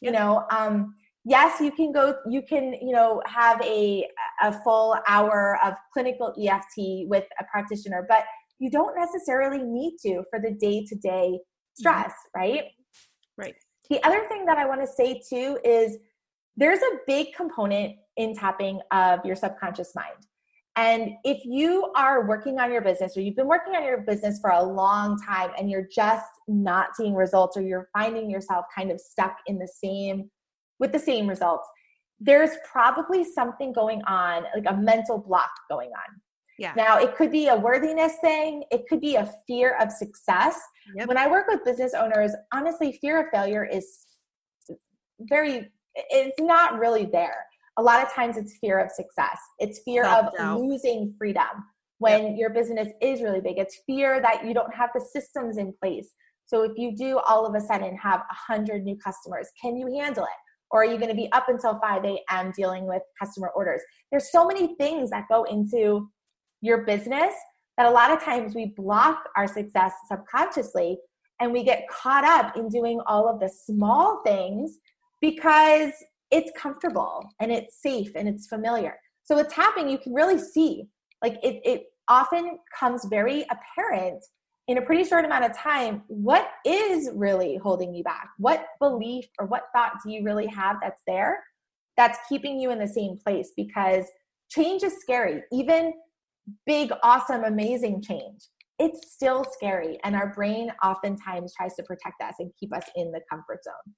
[0.00, 4.06] you know um yes you can go you can you know have a
[4.42, 8.24] a full hour of clinical eft with a practitioner but
[8.58, 11.38] you don't necessarily need to for the day to day
[11.74, 12.40] stress mm-hmm.
[12.40, 12.64] right?
[13.38, 13.54] Right.
[13.88, 15.98] The other thing that i want to say too is
[16.56, 20.26] there's a big component in tapping of your subconscious mind
[20.76, 24.38] and if you are working on your business or you've been working on your business
[24.40, 28.90] for a long time and you're just not seeing results or you're finding yourself kind
[28.90, 30.30] of stuck in the same
[30.78, 31.68] with the same results,
[32.20, 36.20] there's probably something going on, like a mental block going on.
[36.58, 36.72] Yeah.
[36.76, 40.58] Now, it could be a worthiness thing, it could be a fear of success.
[40.96, 41.08] Yep.
[41.08, 44.06] When I work with business owners, honestly, fear of failure is
[45.20, 47.44] very it's not really there
[47.78, 49.38] a lot of times it's fear of success.
[49.58, 50.56] It's fear Self-doubt.
[50.56, 51.64] of losing freedom
[51.98, 52.38] when yep.
[52.38, 53.58] your business is really big.
[53.58, 56.10] It's fear that you don't have the systems in place.
[56.46, 60.24] So if you do all of a sudden have 100 new customers can you handle
[60.24, 60.30] it?
[60.70, 63.80] Or are you going to be up until 5 a.m dealing with customer orders?
[64.10, 66.08] There's so many things that go into
[66.60, 67.34] your business
[67.76, 70.98] that a lot of times we block our success subconsciously
[71.40, 74.78] and we get caught up in doing all of the small things
[75.20, 75.92] because
[76.32, 78.96] it's comfortable and it's safe and it's familiar.
[79.22, 80.88] So with tapping, you can really see,
[81.22, 84.24] like it, it often comes very apparent
[84.66, 88.30] in a pretty short amount of time what is really holding you back?
[88.38, 91.38] What belief or what thought do you really have that's there
[91.96, 93.52] that's keeping you in the same place?
[93.56, 94.06] Because
[94.48, 95.42] change is scary.
[95.52, 95.92] Even
[96.66, 98.40] big awesome amazing change
[98.78, 99.98] it's still scary.
[100.02, 103.94] And our brain oftentimes tries to protect us and keep us in the comfort zone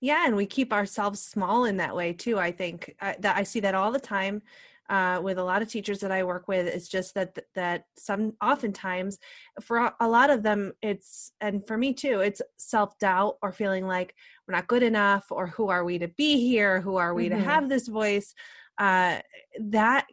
[0.00, 3.42] yeah and we keep ourselves small in that way too i think uh, that i
[3.42, 4.42] see that all the time
[4.90, 8.34] uh, with a lot of teachers that I work with, it's just that that some
[8.42, 9.18] oftentimes
[9.60, 13.86] for a lot of them, it's and for me too, it's self doubt or feeling
[13.86, 14.16] like
[14.46, 16.80] we're not good enough, or who are we to be here?
[16.80, 17.38] Who are we mm-hmm.
[17.38, 18.34] to have this voice?
[18.78, 19.20] Uh,
[19.60, 20.06] that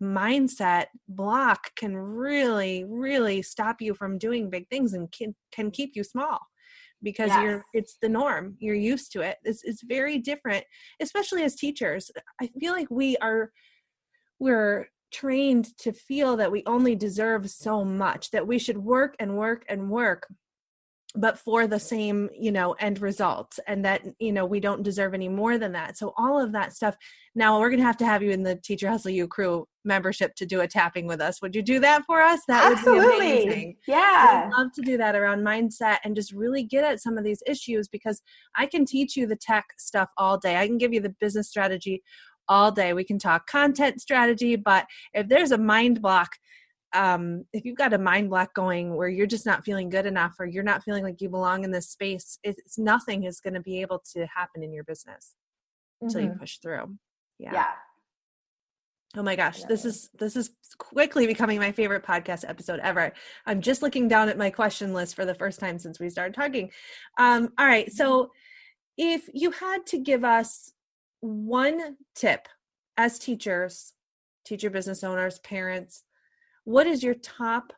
[0.00, 5.96] mindset block can really, really stop you from doing big things and can can keep
[5.96, 6.38] you small
[7.02, 7.42] because yes.
[7.42, 10.64] you're it's the norm you're used to it it's, it's very different
[11.00, 12.10] especially as teachers
[12.40, 13.50] i feel like we are
[14.38, 19.36] we're trained to feel that we only deserve so much that we should work and
[19.36, 20.26] work and work
[21.16, 25.12] but for the same you know end result and that you know we don't deserve
[25.14, 25.96] any more than that.
[25.96, 26.96] So all of that stuff
[27.34, 30.34] now we're going to have to have you in the teacher hustle you crew membership
[30.36, 31.40] to do a tapping with us.
[31.42, 32.40] Would you do that for us?
[32.46, 33.06] That Absolutely.
[33.06, 33.76] would be amazing.
[33.88, 34.44] Yeah.
[34.46, 37.42] i'd love to do that around mindset and just really get at some of these
[37.46, 38.22] issues because
[38.56, 40.56] i can teach you the tech stuff all day.
[40.56, 42.02] I can give you the business strategy
[42.48, 42.92] all day.
[42.92, 46.30] We can talk content strategy but if there's a mind block
[46.92, 50.34] um, if you've got a mind block going where you're just not feeling good enough
[50.38, 53.60] or you're not feeling like you belong in this space, it's nothing is going to
[53.60, 55.34] be able to happen in your business
[56.02, 56.06] mm-hmm.
[56.06, 56.96] until you push through.
[57.38, 57.52] Yeah.
[57.52, 57.72] Yeah.
[59.16, 63.12] Oh my gosh, this is this is quickly becoming my favorite podcast episode ever.
[63.44, 66.32] I'm just looking down at my question list for the first time since we started
[66.32, 66.70] talking.
[67.18, 68.28] Um, all right, so mm-hmm.
[68.98, 70.72] if you had to give us
[71.20, 72.46] one tip
[72.96, 73.94] as teachers,
[74.44, 76.04] teacher business owners, parents,
[76.70, 77.72] what is your top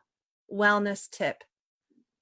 [0.53, 1.43] wellness tip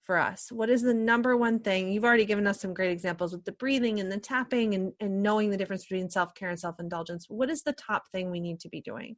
[0.04, 0.50] for us?
[0.52, 1.92] What is the number one thing?
[1.92, 5.22] You've already given us some great examples with the breathing and the tapping and, and
[5.22, 7.26] knowing the difference between self care and self indulgence.
[7.30, 9.18] What is the top thing we need to be doing?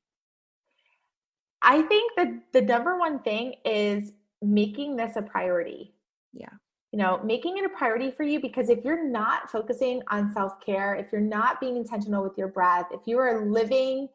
[1.61, 5.93] I think that the number one thing is making this a priority.
[6.33, 6.49] Yeah.
[6.91, 10.53] You know, making it a priority for you because if you're not focusing on self
[10.65, 14.09] care, if you're not being intentional with your breath, if you are living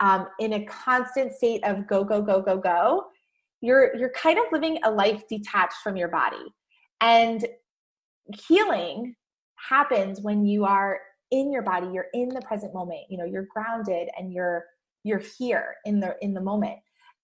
[0.00, 3.04] um, in a constant state of go, go, go, go, go,
[3.60, 6.44] you're you're kind of living a life detached from your body.
[7.00, 7.44] And
[8.48, 9.14] healing
[9.56, 13.46] happens when you are in your body you're in the present moment you know you're
[13.52, 14.64] grounded and you're
[15.04, 16.78] you're here in the in the moment.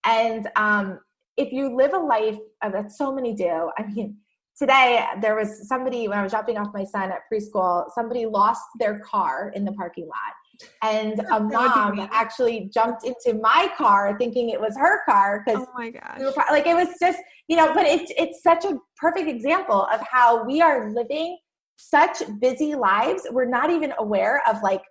[0.04, 1.00] And um
[1.36, 3.70] if you live a life uh, that so many do.
[3.78, 4.16] I mean
[4.58, 8.62] today there was somebody when i was dropping off my son at preschool somebody lost
[8.78, 10.34] their car in the parking lot
[10.82, 15.72] and a mom actually jumped into my car thinking it was her car because oh
[15.74, 16.18] my gosh.
[16.18, 17.18] We were, like it was just
[17.48, 21.38] you know but it's it's such a perfect example of how we are living
[21.76, 23.26] such busy lives.
[23.30, 24.82] We're not even aware of like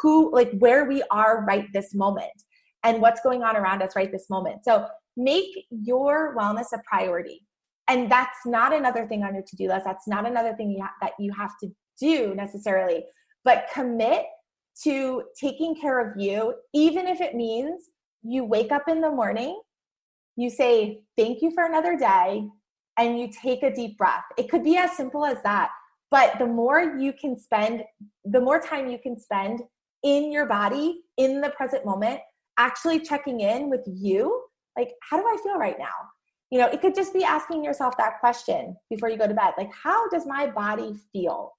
[0.00, 2.32] who like where we are right this moment
[2.84, 4.64] and what's going on around us right this moment.
[4.64, 7.46] So make your wellness a priority.
[7.88, 9.84] And that's not another thing on your to-do list.
[9.84, 11.68] That's not another thing you ha- that you have to
[12.00, 13.04] do necessarily.
[13.44, 14.24] But commit
[14.84, 17.90] to taking care of you, even if it means
[18.22, 19.60] you wake up in the morning,
[20.36, 22.48] you say, Thank you for another day,
[22.98, 24.24] and you take a deep breath.
[24.38, 25.70] It could be as simple as that.
[26.10, 27.84] But the more you can spend,
[28.24, 29.60] the more time you can spend
[30.02, 32.20] in your body, in the present moment,
[32.58, 34.42] actually checking in with you
[34.76, 35.86] like, how do I feel right now?
[36.50, 39.54] You know, it could just be asking yourself that question before you go to bed
[39.56, 41.52] like, how does my body feel?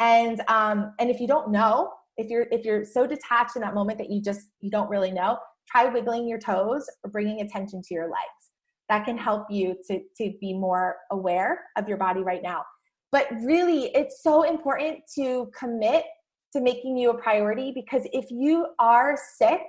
[0.00, 3.74] And um, and if you don't know, if you're if you're so detached in that
[3.74, 5.38] moment that you just you don't really know
[5.70, 8.16] try wiggling your toes or bringing attention to your legs.
[8.88, 12.64] That can help you to to be more aware of your body right now.
[13.10, 16.04] But really it's so important to commit
[16.52, 19.60] to making you a priority because if you are sick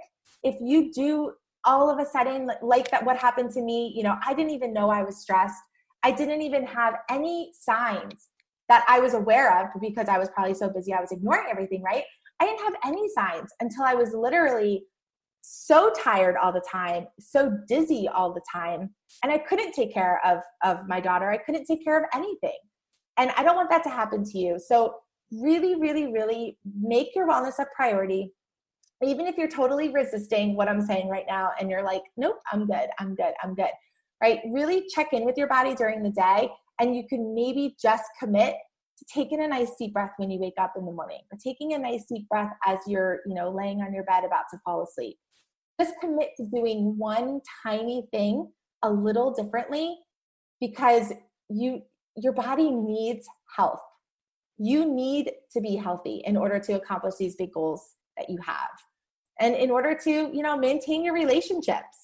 [0.44, 1.32] if you do
[1.64, 4.74] all of a sudden like that what happened to me you know i didn't even
[4.74, 5.62] know i was stressed.
[6.06, 8.28] I didn't even have any signs
[8.68, 11.82] that i was aware of because i was probably so busy i was ignoring everything
[11.82, 12.04] right
[12.44, 14.84] I didn't have any signs until I was literally
[15.40, 20.20] so tired all the time, so dizzy all the time, and I couldn't take care
[20.26, 21.32] of of my daughter.
[21.32, 22.58] I couldn't take care of anything.
[23.16, 24.60] And I don't want that to happen to you.
[24.60, 24.96] So
[25.32, 28.34] really really really make your wellness a priority.
[29.02, 32.68] Even if you're totally resisting what I'm saying right now and you're like, "Nope, I'm
[32.68, 32.90] good.
[33.00, 33.34] I'm good.
[33.42, 33.72] I'm good."
[34.22, 34.42] Right?
[34.52, 38.56] Really check in with your body during the day and you can maybe just commit
[39.08, 41.78] taking a nice deep breath when you wake up in the morning or taking a
[41.78, 45.18] nice deep breath as you're you know laying on your bed about to fall asleep.
[45.80, 48.52] Just commit to doing one tiny thing
[48.84, 49.98] a little differently
[50.60, 51.12] because
[51.50, 51.82] you
[52.16, 53.82] your body needs health.
[54.58, 58.70] You need to be healthy in order to accomplish these big goals that you have.
[59.40, 62.04] And in order to you know maintain your relationships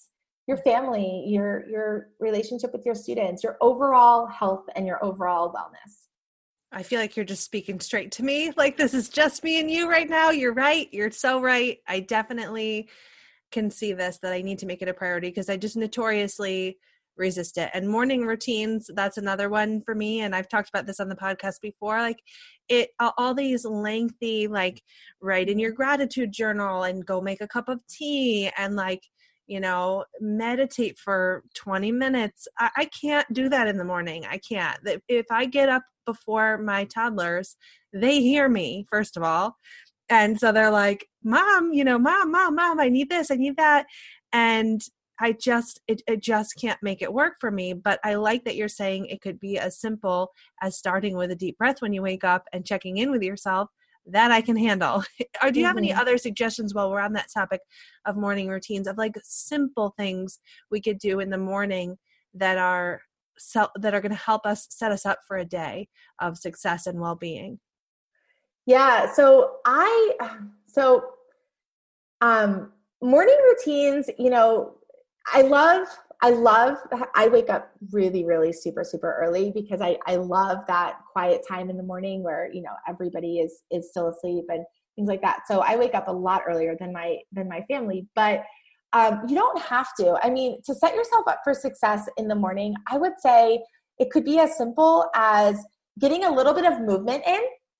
[0.49, 6.08] your family your your relationship with your students your overall health and your overall wellness
[6.71, 8.51] I feel like you're just speaking straight to me.
[8.55, 10.29] Like this is just me and you right now.
[10.29, 10.87] You're right.
[10.91, 11.79] You're so right.
[11.87, 12.89] I definitely
[13.51, 16.77] can see this that I need to make it a priority because I just notoriously
[17.17, 17.69] resist it.
[17.73, 20.21] And morning routines, that's another one for me.
[20.21, 21.99] And I've talked about this on the podcast before.
[21.99, 22.21] Like
[22.69, 24.81] it, all these lengthy, like
[25.21, 29.03] write in your gratitude journal and go make a cup of tea and like
[29.49, 32.47] you know, meditate for 20 minutes.
[32.59, 34.23] I, I, can't do that in the morning.
[34.29, 34.77] I can't.
[35.07, 37.57] If I get up before my toddlers,
[37.91, 39.55] they hear me, first of all.
[40.07, 43.57] And so they're like, Mom, you know, Mom, Mom, Mom, I need this, I need
[43.57, 43.87] that.
[44.31, 44.81] And
[45.19, 47.73] I just, it, it just can't make it work for me.
[47.73, 50.29] But I like that you're saying it could be as simple
[50.61, 53.69] as starting with a deep breath when you wake up and checking in with yourself
[54.05, 55.03] that I can handle.
[55.43, 55.85] or do you have mm-hmm.
[55.85, 57.61] any other suggestions while we're on that topic
[58.05, 60.39] of morning routines of like simple things
[60.71, 61.97] we could do in the morning
[62.33, 63.01] that are
[63.77, 65.87] that are going to help us set us up for a day
[66.19, 67.57] of success and well-being?
[68.65, 70.15] Yeah, so I
[70.67, 71.03] so
[72.21, 72.71] um
[73.01, 74.75] morning routines, you know,
[75.33, 75.87] I love
[76.21, 76.77] I love,
[77.15, 81.69] I wake up really, really super, super early because I, I love that quiet time
[81.69, 84.65] in the morning where, you know, everybody is, is still asleep and
[84.95, 85.41] things like that.
[85.47, 88.43] So I wake up a lot earlier than my, than my family, but
[88.91, 90.17] um, you don't have to.
[90.21, 93.63] I mean, to set yourself up for success in the morning, I would say
[93.97, 95.63] it could be as simple as
[95.99, 97.39] getting a little bit of movement in.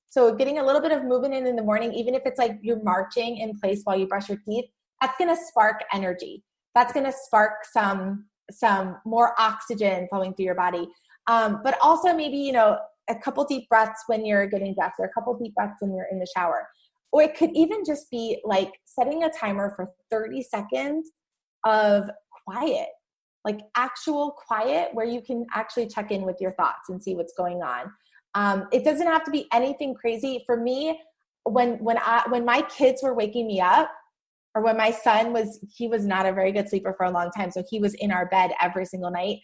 [0.09, 2.57] So getting a little bit of movement in in the morning, even if it's like
[2.61, 4.65] you're marching in place while you brush your teeth,
[5.01, 6.43] that's to spark energy.
[6.75, 10.87] That's to spark some some more oxygen flowing through your body.
[11.27, 12.77] Um, but also maybe you know
[13.09, 16.07] a couple deep breaths when you're getting dressed, or a couple deep breaths when you're
[16.11, 16.67] in the shower.
[17.11, 21.11] Or it could even just be like setting a timer for 30 seconds
[21.65, 22.09] of
[22.45, 22.89] quiet,
[23.43, 27.33] like actual quiet where you can actually check in with your thoughts and see what's
[27.33, 27.91] going on.
[28.35, 30.43] Um, it doesn't have to be anything crazy.
[30.45, 30.99] For me,
[31.45, 33.91] when when I when my kids were waking me up,
[34.55, 37.29] or when my son was he was not a very good sleeper for a long
[37.35, 39.37] time, so he was in our bed every single night.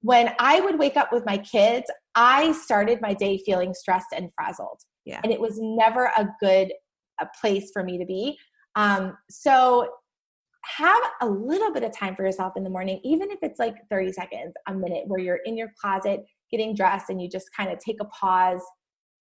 [0.00, 4.30] When I would wake up with my kids, I started my day feeling stressed and
[4.36, 4.80] frazzled.
[5.04, 5.20] Yeah.
[5.22, 6.72] And it was never a good
[7.20, 8.36] a place for me to be.
[8.74, 9.88] Um, so
[10.64, 13.74] have a little bit of time for yourself in the morning, even if it's like
[13.90, 17.70] 30 seconds, a minute, where you're in your closet getting dressed and you just kind
[17.70, 18.62] of take a pause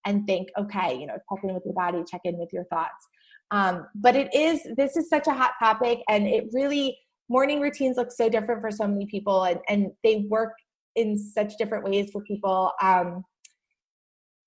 [0.05, 3.07] and think, okay, you know, check in with your body, check in with your thoughts.
[3.51, 6.97] Um, but it is, this is such a hot topic and it really,
[7.29, 10.51] morning routines look so different for so many people and, and they work
[10.95, 12.71] in such different ways for people.
[12.81, 13.23] Um,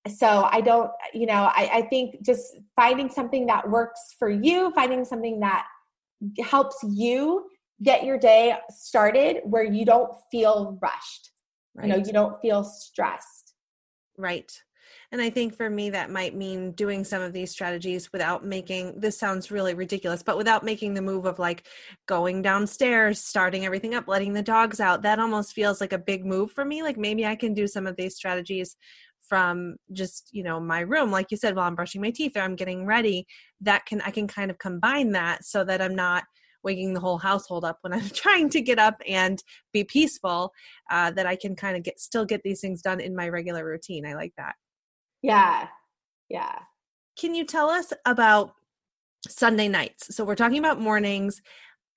[0.07, 2.43] so I don't, you know, I, I think just
[2.75, 5.65] finding something that works for you, finding something that
[6.43, 7.47] helps you
[7.81, 11.31] get your day started where you don't feel rushed.
[11.73, 11.87] Right.
[11.87, 13.55] You know, you don't feel stressed.
[14.17, 14.51] Right.
[15.15, 18.99] And I think for me, that might mean doing some of these strategies without making
[18.99, 21.69] this sounds really ridiculous, but without making the move of like
[22.05, 25.03] going downstairs, starting everything up, letting the dogs out.
[25.03, 26.83] That almost feels like a big move for me.
[26.83, 28.75] Like maybe I can do some of these strategies
[29.21, 32.41] from just you know my room like you said while i'm brushing my teeth or
[32.41, 33.25] i'm getting ready
[33.59, 36.25] that can i can kind of combine that so that i'm not
[36.63, 39.41] waking the whole household up when i'm trying to get up and
[39.73, 40.51] be peaceful
[40.91, 43.65] uh, that i can kind of get still get these things done in my regular
[43.65, 44.53] routine i like that
[45.25, 45.67] yeah.
[46.29, 46.59] Yeah.
[47.19, 48.53] Can you tell us about
[49.27, 50.15] sunday nights?
[50.15, 51.41] So we're talking about mornings.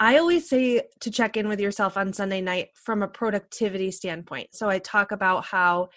[0.00, 4.54] I always say to check in with yourself on Sunday night from a productivity standpoint.
[4.54, 5.90] So I talk about how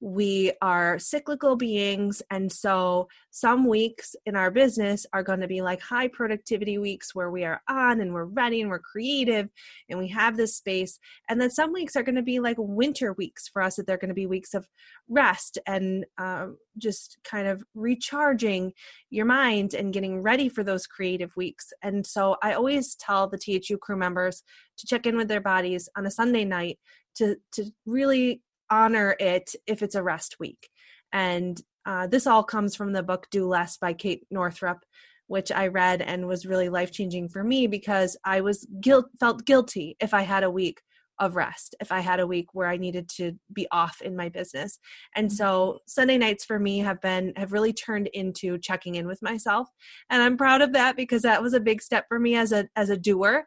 [0.00, 5.60] we are cyclical beings and so some weeks in our business are going to be
[5.60, 9.48] like high productivity weeks where we are on and we're ready and we're creative
[9.88, 10.98] and we have this space.
[11.28, 13.96] And then some weeks are going to be like winter weeks for us that they're
[13.96, 14.68] going to be weeks of
[15.08, 18.72] rest and um, just kind of recharging
[19.10, 21.72] your mind and getting ready for those creative weeks.
[21.82, 24.42] And so i always tell the thu crew members
[24.78, 26.78] to check in with their bodies on a sunday night
[27.16, 30.68] to to really honor it if it's a rest week.
[31.12, 34.78] And uh, this all comes from the book Do Less by Kate Northrup,
[35.26, 39.44] which I read and was really life changing for me because I was guilt felt
[39.44, 40.80] guilty if I had a week
[41.20, 44.28] of rest if I had a week where I needed to be off in my
[44.28, 44.78] business.
[45.16, 45.80] And so.
[45.86, 49.68] Sunday nights for me have been have really turned into checking in with myself.
[50.10, 52.68] And I'm proud of that because that was a big step for me as a
[52.76, 53.46] as a doer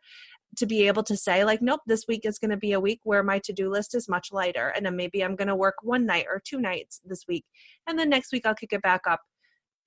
[0.57, 2.99] to be able to say like nope this week is going to be a week
[3.03, 6.05] where my to-do list is much lighter and then maybe i'm going to work one
[6.05, 7.45] night or two nights this week
[7.87, 9.21] and then next week i'll kick it back up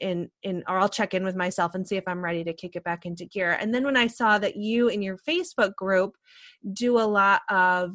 [0.00, 2.76] in in or i'll check in with myself and see if i'm ready to kick
[2.76, 6.14] it back into gear and then when i saw that you in your facebook group
[6.72, 7.92] do a lot of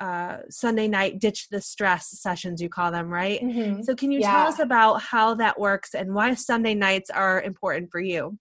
[0.00, 3.40] uh, Sunday night ditch the stress sessions, you call them, right?
[3.40, 3.82] Mm-hmm.
[3.82, 4.32] So, can you yeah.
[4.32, 8.36] tell us about how that works and why Sunday nights are important for you?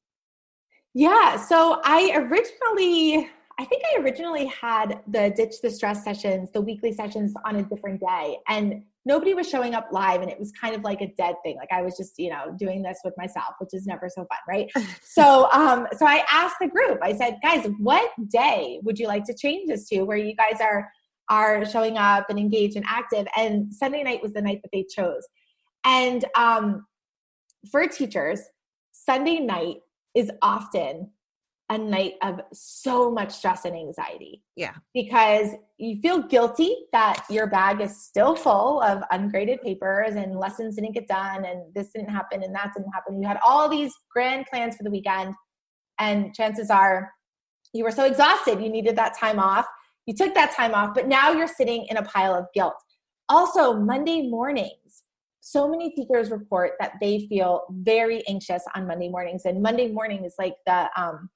[0.93, 3.29] Yeah, so I originally
[3.61, 7.63] I think I originally had the ditch the stress sessions, the weekly sessions on a
[7.63, 8.39] different day.
[8.47, 11.57] And nobody was showing up live and it was kind of like a dead thing.
[11.57, 14.39] Like I was just, you know, doing this with myself, which is never so fun,
[14.49, 14.71] right?
[15.03, 19.25] so um so I asked the group, I said, guys, what day would you like
[19.25, 20.89] to change this to where you guys are
[21.29, 23.27] are showing up and engaged and active?
[23.37, 25.21] And Sunday night was the night that they chose.
[25.85, 26.87] And um
[27.71, 28.41] for teachers,
[28.91, 29.81] Sunday night
[30.15, 31.11] is often
[31.71, 34.43] a night of so much stress and anxiety.
[34.57, 34.73] Yeah.
[34.93, 40.75] Because you feel guilty that your bag is still full of ungraded papers and lessons
[40.75, 43.21] didn't get done and this didn't happen and that didn't happen.
[43.21, 45.33] You had all these grand plans for the weekend
[45.97, 47.09] and chances are
[47.73, 49.65] you were so exhausted you needed that time off.
[50.05, 52.73] You took that time off, but now you're sitting in a pile of guilt.
[53.29, 55.03] Also, Monday mornings,
[55.39, 60.25] so many teachers report that they feel very anxious on Monday mornings, and Monday morning
[60.25, 61.29] is like the um,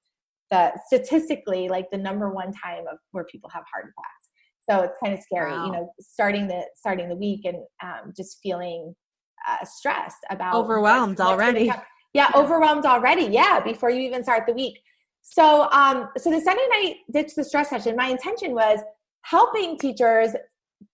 [0.51, 4.29] the statistically like the number one time of where people have heart attacks.
[4.69, 5.65] So it's kind of scary, Wow.
[5.65, 8.95] you know, starting the starting the week and um, just feeling
[9.47, 11.71] uh, stressed about Overwhelmed what's gonna already.
[12.13, 13.25] Yeah, overwhelmed already.
[13.25, 14.79] Yeah, before you even start the week.
[15.21, 17.95] So, um, so the Sunday night ditch the stress session.
[17.95, 18.79] My intention was
[19.23, 20.29] helping teachers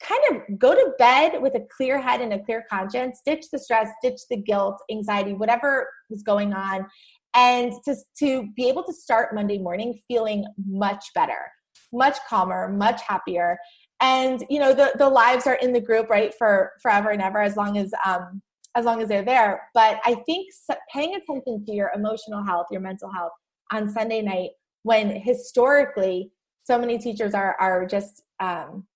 [0.01, 3.59] kind of go to bed with a clear head and a clear conscience, ditch the
[3.59, 6.85] stress, ditch the guilt, anxiety, whatever was going on,
[7.33, 11.51] and to, to be able to start Monday morning feeling much better,
[11.93, 13.57] much calmer, much happier.
[14.01, 17.41] And you know, the, the lives are in the group, right, for forever and ever,
[17.41, 18.41] as long as um,
[18.75, 19.69] as long as they're there.
[19.73, 20.47] But I think
[20.91, 23.33] paying attention to your emotional health, your mental health
[23.71, 24.51] on Sunday night,
[24.83, 26.31] when historically
[26.63, 28.87] so many teachers are are just um,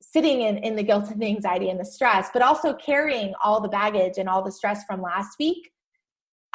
[0.00, 3.60] sitting in, in the guilt and the anxiety and the stress, but also carrying all
[3.60, 5.70] the baggage and all the stress from last week,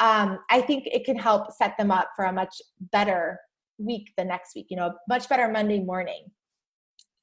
[0.01, 2.59] um, I think it can help set them up for a much
[2.91, 3.39] better
[3.77, 6.25] week the next week, you know, much better Monday morning.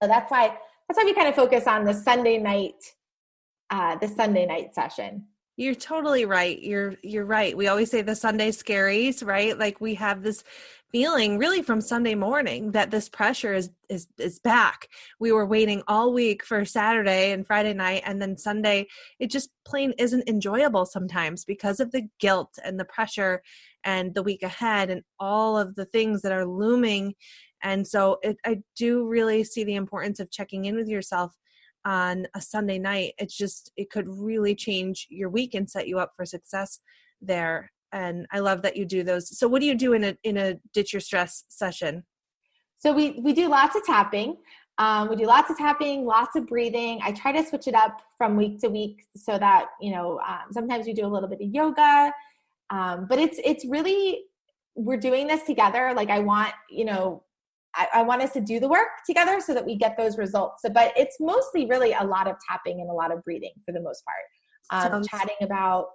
[0.00, 0.56] So that's why
[0.88, 2.80] that's why we kind of focus on the Sunday night,
[3.70, 5.26] uh, the Sunday night session.
[5.58, 6.62] You're totally right.
[6.62, 7.56] You're you're right.
[7.56, 9.58] We always say the Sunday scaries, right?
[9.58, 10.44] Like we have this
[10.92, 14.86] feeling really from Sunday morning that this pressure is is is back.
[15.18, 18.86] We were waiting all week for Saturday and Friday night and then Sunday
[19.18, 23.42] it just plain isn't enjoyable sometimes because of the guilt and the pressure
[23.82, 27.14] and the week ahead and all of the things that are looming.
[27.64, 31.34] And so it, I do really see the importance of checking in with yourself
[31.84, 35.98] on a Sunday night, it's just it could really change your week and set you
[35.98, 36.80] up for success
[37.20, 37.70] there.
[37.92, 39.36] And I love that you do those.
[39.38, 42.04] So what do you do in a in a ditch your stress session?
[42.78, 44.36] So we we do lots of tapping.
[44.78, 47.00] Um, we do lots of tapping, lots of breathing.
[47.02, 50.52] I try to switch it up from week to week so that you know um,
[50.52, 52.12] sometimes we do a little bit of yoga,
[52.70, 54.24] um, but it's it's really
[54.76, 55.92] we're doing this together.
[55.96, 57.24] Like I want you know
[57.78, 60.62] I, I want us to do the work together so that we get those results.
[60.62, 63.72] So, but it's mostly really a lot of tapping and a lot of breathing for
[63.72, 64.92] the most part.
[64.92, 65.86] Um, chatting about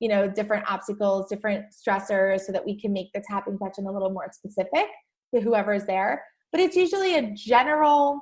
[0.00, 3.92] you know different obstacles, different stressors, so that we can make the tapping session a
[3.92, 4.86] little more specific
[5.34, 6.24] to whoever's there.
[6.50, 8.20] But it's usually a general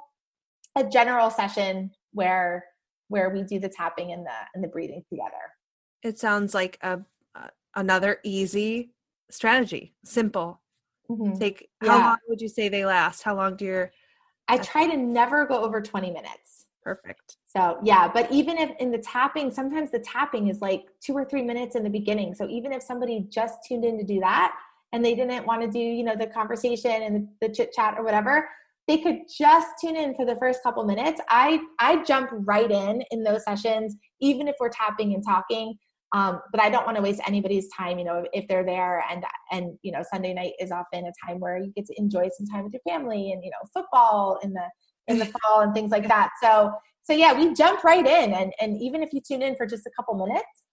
[0.76, 2.64] a general session where
[3.08, 5.30] where we do the tapping and the and the breathing together.
[6.02, 7.00] It sounds like a,
[7.34, 8.94] a another easy
[9.30, 10.60] strategy, simple.
[11.10, 11.38] Mhm.
[11.38, 12.06] Take how Yeah.
[12.08, 13.22] long would you say they last?
[13.22, 13.92] How long do your
[14.48, 16.66] I try to never go over 20 minutes.
[16.82, 17.36] perfect?
[17.46, 21.24] So yeah, but even if in the tapping, sometimes the tapping is like two or
[21.24, 22.34] three minutes in the beginning.
[22.34, 24.54] So even if somebody just tuned in to do that
[24.92, 27.94] and they didn't want to do, you know, the conversation and the, the chit chat
[27.98, 28.48] or whatever,
[28.86, 31.20] they could just tune in for the first couple minutes.
[31.28, 35.76] I I jump right in in those sessions, even if we're tapping and talking.
[36.12, 39.24] Um, but I don't want to waste anybody's time, you know, if they're there and
[39.52, 42.46] and you know Sunday night is often a time where you get to enjoy some
[42.46, 44.64] time with your family and you know football in the
[45.06, 46.30] in the fall and things like that.
[46.42, 49.66] So so yeah, we jump right in and and even if you tune in for
[49.66, 50.64] just a couple minutes,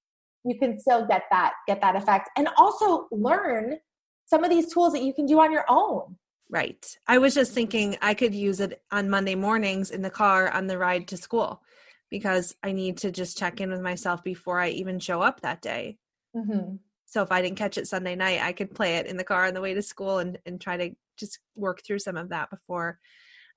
[0.44, 3.78] you can still get that get that effect and also learn
[4.26, 6.18] some of these tools that you can do on your own.
[6.50, 6.86] Right.
[7.08, 10.68] I was just thinking I could use it on Monday mornings in the car on
[10.68, 11.62] the ride to school
[12.10, 15.62] because I need to just check in with myself before I even show up that
[15.62, 15.98] day.
[16.36, 16.76] Mm-hmm.
[17.06, 19.46] So if I didn't catch it Sunday night, I could play it in the car
[19.46, 22.50] on the way to school and, and try to just work through some of that
[22.50, 23.00] before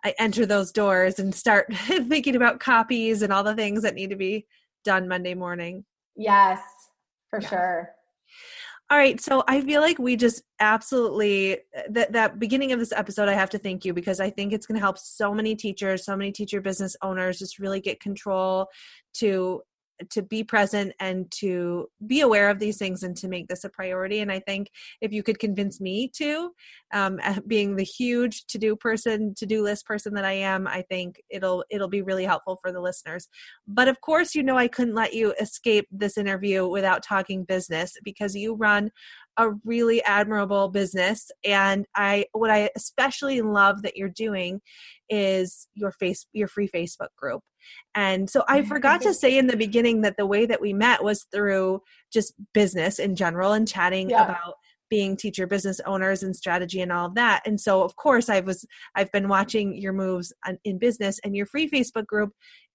[0.04, 4.10] I enter those doors and start thinking about copies and all the things that need
[4.10, 4.46] to be
[4.84, 5.84] done Monday morning.
[6.16, 6.60] Yes,
[7.28, 7.48] for Yeah.
[7.48, 7.90] sure.
[8.90, 11.58] All right, so I feel like we just absolutely
[11.90, 14.66] that that beginning of this episode I have to thank you because I think it's
[14.66, 18.66] going to help so many teachers, so many teacher business owners just really get control
[19.14, 19.62] to
[20.10, 23.68] to be present and to be aware of these things and to make this a
[23.68, 24.20] priority.
[24.20, 24.70] And i think
[25.00, 26.50] if you could convince me to
[26.92, 30.82] um, being the huge to do person to do list person that i am i
[30.82, 33.28] think it'll it'll be really helpful for the listeners.
[33.66, 37.94] But of course you know i couldn't let you escape this interview without talking business
[38.04, 38.90] because you run
[39.36, 44.60] a really admirable business and i what i especially love that you're doing
[45.08, 47.40] is your face your free facebook group.
[47.94, 51.02] And so i forgot to say in the beginning that the way that we met
[51.04, 51.80] was through
[52.12, 54.24] just business in general and chatting Yeah.
[54.24, 54.54] about
[54.88, 57.42] being teacher business owners and strategy and all of that.
[57.46, 58.64] And so of course i was
[58.96, 62.30] i've been watching your moves on- in business and your free facebook group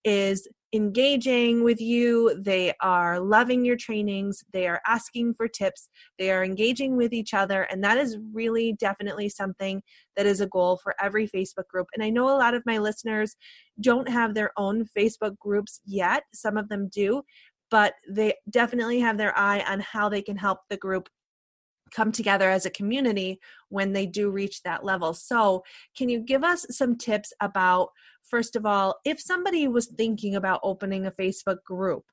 [0.06, 2.40] is engaging with you.
[2.40, 4.44] They are loving your trainings.
[4.54, 5.90] They are asking for tips.
[6.20, 7.64] They are engaging with each other.
[7.64, 9.82] And that is really definitely something
[10.16, 11.88] that is a goal for every facebook group.
[11.94, 13.36] And i know a lot of my listeners
[13.82, 16.24] don't have their own facebook groups yet.
[16.34, 17.24] Some of them do
[17.72, 21.10] but they definitely have their eye on how they can help the group
[21.96, 23.40] come together as a community
[23.70, 25.14] when they do reach that level.
[25.14, 25.64] So,
[25.98, 27.90] can you give us some tips about,
[28.24, 32.04] first of all, if somebody was thinking about opening a Facebook group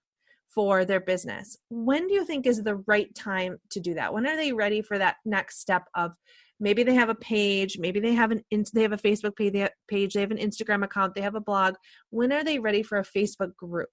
[0.49, 4.13] for their business, when do you think is the right time to do that?
[4.13, 6.13] When are they ready for that next step of
[6.61, 9.61] maybe they have a page, maybe they have an they have a Facebook page, they
[9.61, 11.75] have, page, they have an Instagram account, they have a blog.
[12.11, 13.91] When are they ready for a Facebook group?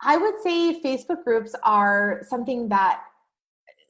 [0.00, 3.02] I would say Facebook groups are something that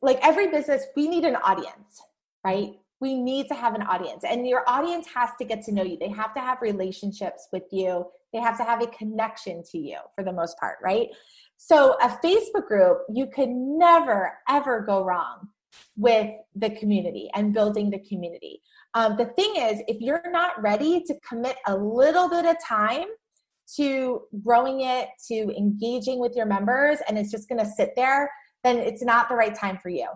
[0.03, 2.03] like every business, we need an audience,
[2.44, 2.74] right?
[3.01, 5.99] We need to have an audience, and your audience has to get to know you.
[5.99, 9.99] They have to have relationships with you, they have to have a connection to you
[10.14, 11.09] for the most part, right?
[11.59, 15.49] So, a Facebook group, you can never, ever go wrong
[15.97, 18.62] with the community and building the community.
[18.94, 23.07] Um, the thing is, if you're not ready to commit a little bit of time
[23.76, 28.30] to growing it, to engaging with your members, and it's just going to sit there,
[28.64, 30.09] then it's not the right time for you.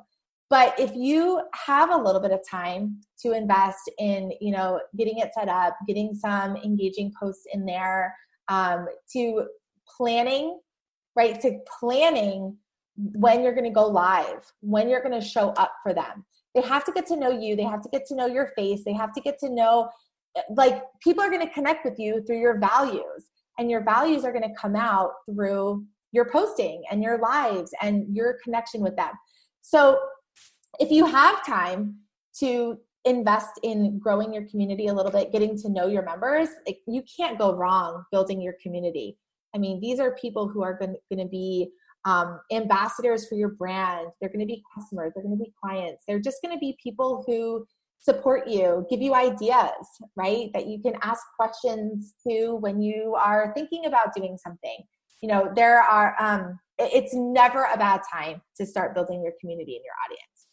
[0.48, 5.18] But if you have a little bit of time to invest in, you know, getting
[5.18, 8.16] it set up, getting some engaging posts in there,
[8.48, 9.46] um, to
[9.96, 10.58] planning,
[11.14, 11.40] right?
[11.40, 12.56] To planning
[12.96, 16.24] when you're going to go live, when you're going to show up for them.
[16.56, 17.54] They have to get to know you.
[17.54, 18.82] They have to get to know your face.
[18.84, 19.88] They have to get to know,
[20.50, 24.32] like, people are going to connect with you through your values, and your values are
[24.32, 29.12] going to come out through your posting and your lives and your connection with them.
[29.62, 29.98] So,
[30.78, 31.96] if you have time
[32.38, 36.48] to invest in growing your community a little bit, getting to know your members,
[36.86, 39.18] you can't go wrong building your community.
[39.54, 41.70] I mean, these are people who are going to be
[42.04, 44.08] um, ambassadors for your brand.
[44.20, 45.12] They're going to be customers.
[45.14, 46.04] They're going to be clients.
[46.06, 47.66] They're just going to be people who
[47.98, 49.70] support you, give you ideas,
[50.16, 50.50] right?
[50.54, 54.78] That you can ask questions to when you are thinking about doing something.
[55.20, 59.76] You know, there are, um, it's never a bad time to start building your community
[59.76, 60.46] and your audience.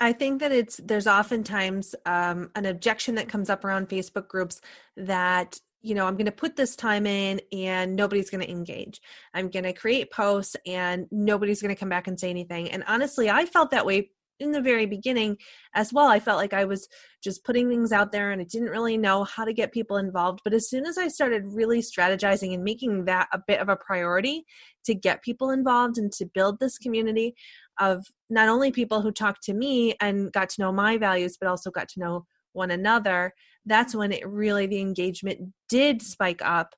[0.00, 4.60] I think that it's there's oftentimes um, an objection that comes up around Facebook groups
[4.96, 9.02] that you know, I'm going to put this time in and nobody's going to engage.
[9.34, 12.70] I'm going to create posts and nobody's going to come back and say anything.
[12.70, 14.10] And honestly, I felt that way
[14.40, 15.36] in the very beginning
[15.74, 16.06] as well.
[16.06, 16.88] I felt like I was
[17.22, 20.40] just putting things out there and I didn't really know how to get people involved.
[20.44, 23.76] But as soon as I started really strategizing and making that a bit of a
[23.76, 24.44] priority
[24.86, 27.34] to get people involved and to build this community
[27.80, 31.48] of not only people who talked to me and got to know my values, but
[31.48, 33.32] also got to know one another
[33.66, 36.74] that's when it really the engagement did spike up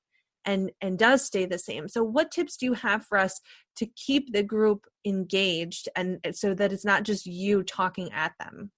[0.47, 3.41] and and does stay the same so what tips do you have for us
[3.77, 8.71] to keep the group engaged and so that it's not just you talking at them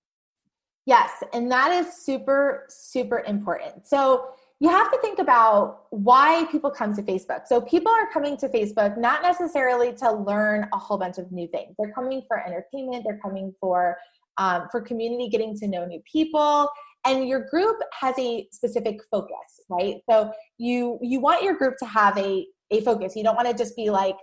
[0.86, 4.24] yes and that is super super important so
[4.60, 7.46] you have to think about why people come to Facebook.
[7.46, 11.46] So people are coming to Facebook not necessarily to learn a whole bunch of new
[11.48, 11.76] things.
[11.78, 13.04] They're coming for entertainment.
[13.06, 13.96] They're coming for
[14.36, 16.68] um, for community, getting to know new people
[17.08, 19.96] and your group has a specific focus right?
[20.08, 23.16] So you you want your group to have a a focus.
[23.16, 24.16] You don't want to just be like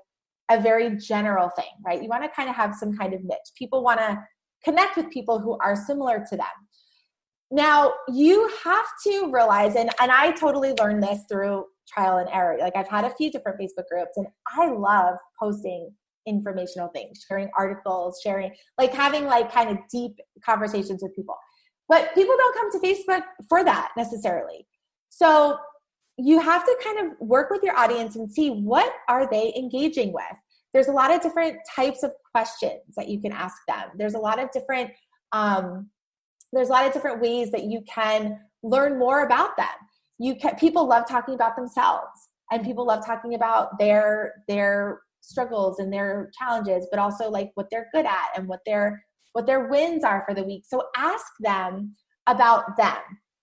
[0.51, 2.01] a very general thing right?
[2.01, 3.51] You want to kind of have some kind of niche.
[3.57, 4.21] People want to
[4.63, 6.45] connect with people who are similar to them.
[7.51, 12.57] Now you have to realize and and i totally learned this through trial and error.
[12.59, 14.27] Like i've had a few different facebook groups and
[14.57, 15.91] i love posting
[16.27, 21.37] informational things sharing articles sharing like having like kind of deep conversations with people
[21.87, 24.67] but people don't come to Facebook for that necessarily.
[25.09, 25.57] So
[26.17, 30.13] you have to kind of work with your audience and see what are they engaging
[30.13, 30.23] with.
[30.73, 33.89] There's a lot of different types of questions that you can ask them.
[33.97, 34.91] There's a lot of different
[35.31, 35.89] um,
[36.53, 39.67] there's a lot of different ways that you can learn more about them.
[40.19, 45.79] You can people love talking about themselves and people love talking about their their struggles
[45.79, 49.04] and their challenges, but also like what they're good at and what they're
[49.35, 50.63] what their wins are for the week.
[50.65, 51.93] So ask them
[52.25, 52.97] about them.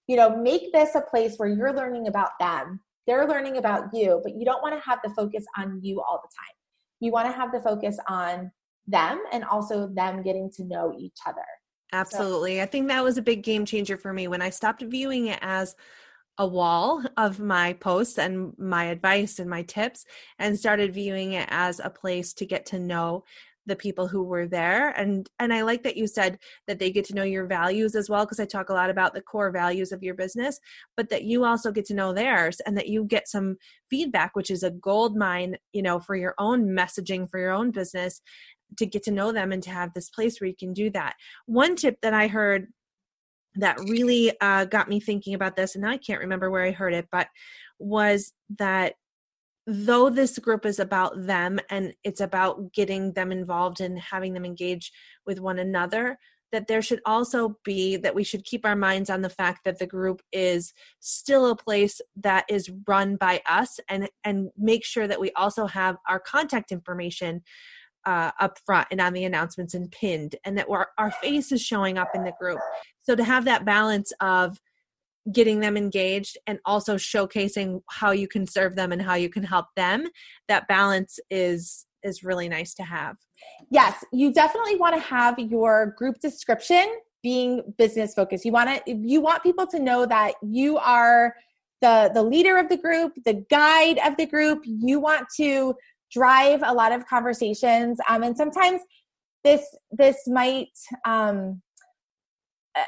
[0.06, 2.80] You know, make this a place where you're learning about them.
[3.06, 6.22] They're learning about you, but you don't want to have the focus on you all
[6.22, 6.54] the time.
[7.00, 8.50] You want to have the focus on
[8.86, 11.44] them and also them getting to know each other.
[11.92, 12.56] Absolutely.
[12.56, 12.62] So.
[12.62, 15.40] I think that was a big game changer for me when I stopped viewing it
[15.42, 15.76] as
[16.38, 20.06] a wall of my posts and my advice and my tips
[20.38, 23.24] and started viewing it as a place to get to know
[23.66, 27.04] the people who were there and and i like that you said that they get
[27.04, 29.92] to know your values as well because i talk a lot about the core values
[29.92, 30.58] of your business
[30.96, 33.56] but that you also get to know theirs and that you get some
[33.88, 37.70] feedback which is a gold mine you know for your own messaging for your own
[37.70, 38.20] business
[38.78, 41.14] to get to know them and to have this place where you can do that.
[41.46, 42.68] One tip that i heard
[43.56, 46.94] that really uh, got me thinking about this and i can't remember where i heard
[46.94, 47.28] it but
[47.78, 48.94] was that
[49.66, 54.44] though this group is about them and it's about getting them involved and having them
[54.44, 54.92] engage
[55.24, 56.18] with one another,
[56.52, 59.78] that there should also be that we should keep our minds on the fact that
[59.78, 65.08] the group is still a place that is run by us and and make sure
[65.08, 67.42] that we also have our contact information
[68.04, 71.62] uh, up front and on the announcements and pinned and that our, our face is
[71.62, 72.58] showing up in the group.
[73.02, 74.58] So to have that balance of
[75.30, 79.44] getting them engaged and also showcasing how you can serve them and how you can
[79.44, 80.06] help them
[80.48, 83.16] that balance is is really nice to have.
[83.70, 86.86] Yes you definitely want to have your group description
[87.22, 88.44] being business focused.
[88.44, 91.34] You want to you want people to know that you are
[91.80, 94.62] the the leader of the group the guide of the group.
[94.64, 95.74] You want to
[96.10, 98.82] drive a lot of conversations um, and sometimes
[99.44, 100.68] this this might
[101.06, 101.60] um,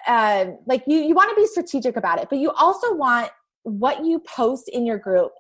[0.06, 3.30] uh, like you you want to be strategic about it but you also want
[3.64, 5.32] what you post in your group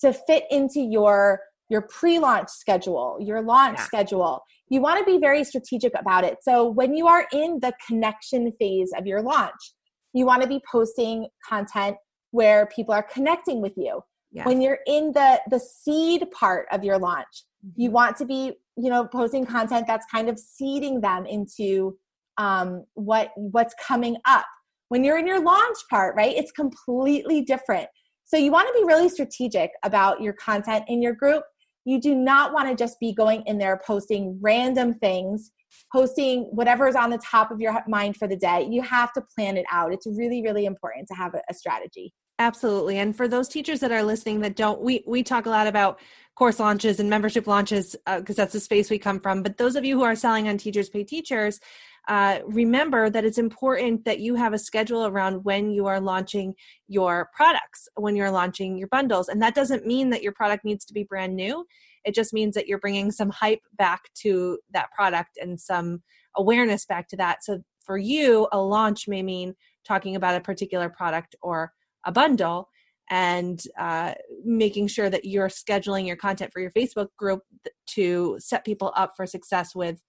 [0.00, 3.84] to fit into your your pre-launch schedule your launch yeah.
[3.84, 7.72] schedule you want to be very strategic about it so when you are in the
[7.86, 9.72] connection phase of your launch
[10.12, 11.96] you want to be posting content
[12.30, 14.00] where people are connecting with you
[14.32, 14.46] yes.
[14.46, 17.44] when you're in the the seed part of your launch
[17.76, 17.94] you mm-hmm.
[17.94, 21.96] want to be you know posting content that's kind of seeding them into
[22.38, 24.46] um, what what's coming up.
[24.88, 27.88] When you're in your launch part right it's completely different.
[28.24, 31.44] So you want to be really strategic about your content in your group.
[31.84, 35.52] You do not want to just be going in there posting random things
[35.92, 38.66] posting whatever is on the top of your mind for the day.
[38.70, 39.92] You have to plan it out.
[39.92, 42.12] It's really really important to have a, strategy.
[42.38, 42.98] Absolutely.
[42.98, 46.00] And for those teachers that are listening that don't we we talk a lot about
[46.34, 49.42] course launches and membership launches because uh, that's the space we come from.
[49.42, 51.60] But those of you who are selling on teachers pay teachers
[52.08, 56.54] uh, remember that it's important that you have a schedule around when you are launching
[56.86, 59.28] your products, when you're launching your bundles.
[59.28, 61.64] And that doesn't mean that your product needs to be brand new.
[62.04, 66.02] It just means that you're bringing some hype back to that product and some
[66.36, 67.42] awareness back to that.
[67.42, 69.54] So for you, a launch may mean
[69.84, 71.72] talking about a particular product or
[72.04, 72.68] a bundle
[73.10, 77.42] and uh, making sure that you're scheduling your content for your Facebook group
[77.86, 80.02] to set people up for success with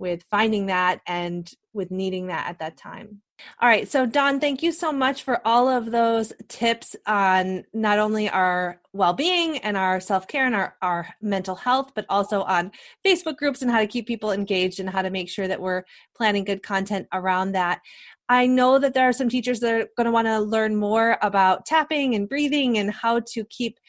[0.00, 3.20] with finding that and with needing that at that time.
[3.60, 3.88] All right.
[3.88, 8.80] So, Dawn, thank you so much for all of those tips on not only our
[8.92, 12.72] well being and our self care and our, our mental health, but also on
[13.06, 15.84] Facebook groups and how to keep people engaged and how to make sure that we're
[16.14, 17.80] planning good content around that.
[18.28, 21.18] I know that there are some teachers that are going to want to learn more
[21.20, 23.80] about tapping and breathing and how to keep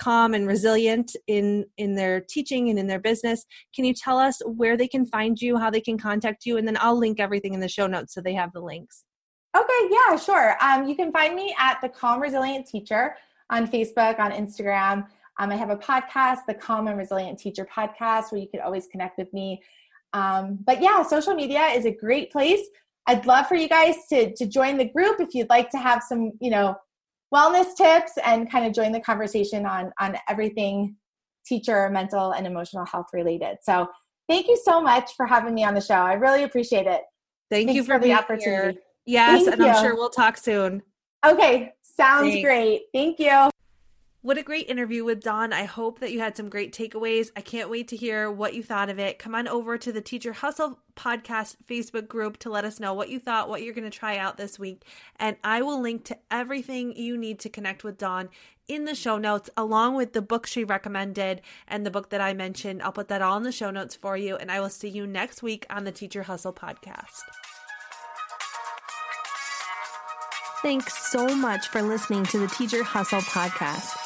[0.00, 3.44] calm and resilient in in their teaching and in their business.
[3.74, 6.56] Can you tell us where they can find you how they can contact you?
[6.56, 9.04] And then i'll link everything in the show notes so they have the links.
[9.56, 10.56] Okay yeah sure.
[10.62, 13.16] Um, you can find me at the calm resilient teacher
[13.50, 15.06] on facebook on instagram.
[15.38, 18.86] Um, i have a podcast the calm and resilient teacher podcast where you can always
[18.86, 19.62] connect with me.
[20.12, 22.66] Um, but yeah social media is a great place.
[23.06, 26.02] I'd love for you guys to to join the group if you'd like to have
[26.02, 26.76] some you know
[27.34, 30.96] wellness tips and kind of join the conversation on on everything
[31.46, 33.56] teacher mental and emotional health related.
[33.62, 33.88] So
[34.28, 35.94] thank you so much for having me on the show.
[35.94, 37.02] I really appreciate it.
[37.50, 38.72] Thank Thanks you for, for the opportunity.
[38.74, 38.82] here.
[39.06, 39.68] yes thank and you.
[39.68, 40.82] i'm sure we'll talk soon.
[41.26, 42.44] Okay sounds Thanks.
[42.44, 42.82] great.
[42.94, 43.49] Thank you
[44.22, 45.52] what a great interview with Dawn.
[45.52, 47.30] I hope that you had some great takeaways.
[47.36, 49.18] I can't wait to hear what you thought of it.
[49.18, 53.08] Come on over to the Teacher Hustle podcast Facebook group to let us know what
[53.08, 54.84] you thought, what you're going to try out this week.
[55.16, 58.28] And I will link to everything you need to connect with Dawn
[58.68, 62.34] in the show notes, along with the book she recommended and the book that I
[62.34, 62.82] mentioned.
[62.82, 64.36] I'll put that all in the show notes for you.
[64.36, 67.22] And I will see you next week on the Teacher Hustle podcast.
[70.60, 73.99] Thanks so much for listening to the Teacher Hustle podcast.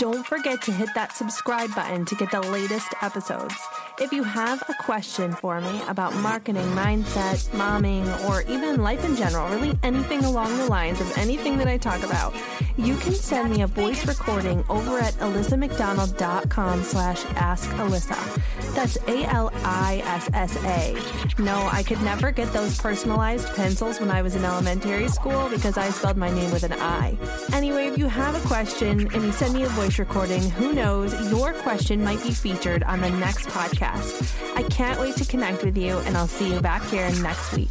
[0.00, 3.54] Don't forget to hit that subscribe button to get the latest episodes.
[3.98, 9.14] If you have a question for me about marketing, mindset, momming, or even life in
[9.14, 12.34] general, really anything along the lines of anything that I talk about,
[12.78, 18.40] you can send me a voice recording over at alissamcdonald.com slash ask Alissa.
[18.74, 20.96] That's A-L-I-S-S-A.
[21.42, 25.76] No, I could never get those personalized pencils when I was in elementary school because
[25.76, 27.16] I spelled my name with an I.
[27.52, 31.12] Anyway, if you have a question and you send me a voice recording, who knows,
[31.30, 34.56] your question might be featured on the next podcast.
[34.56, 37.68] I can't wait to connect with you, and I'll see you back here next week.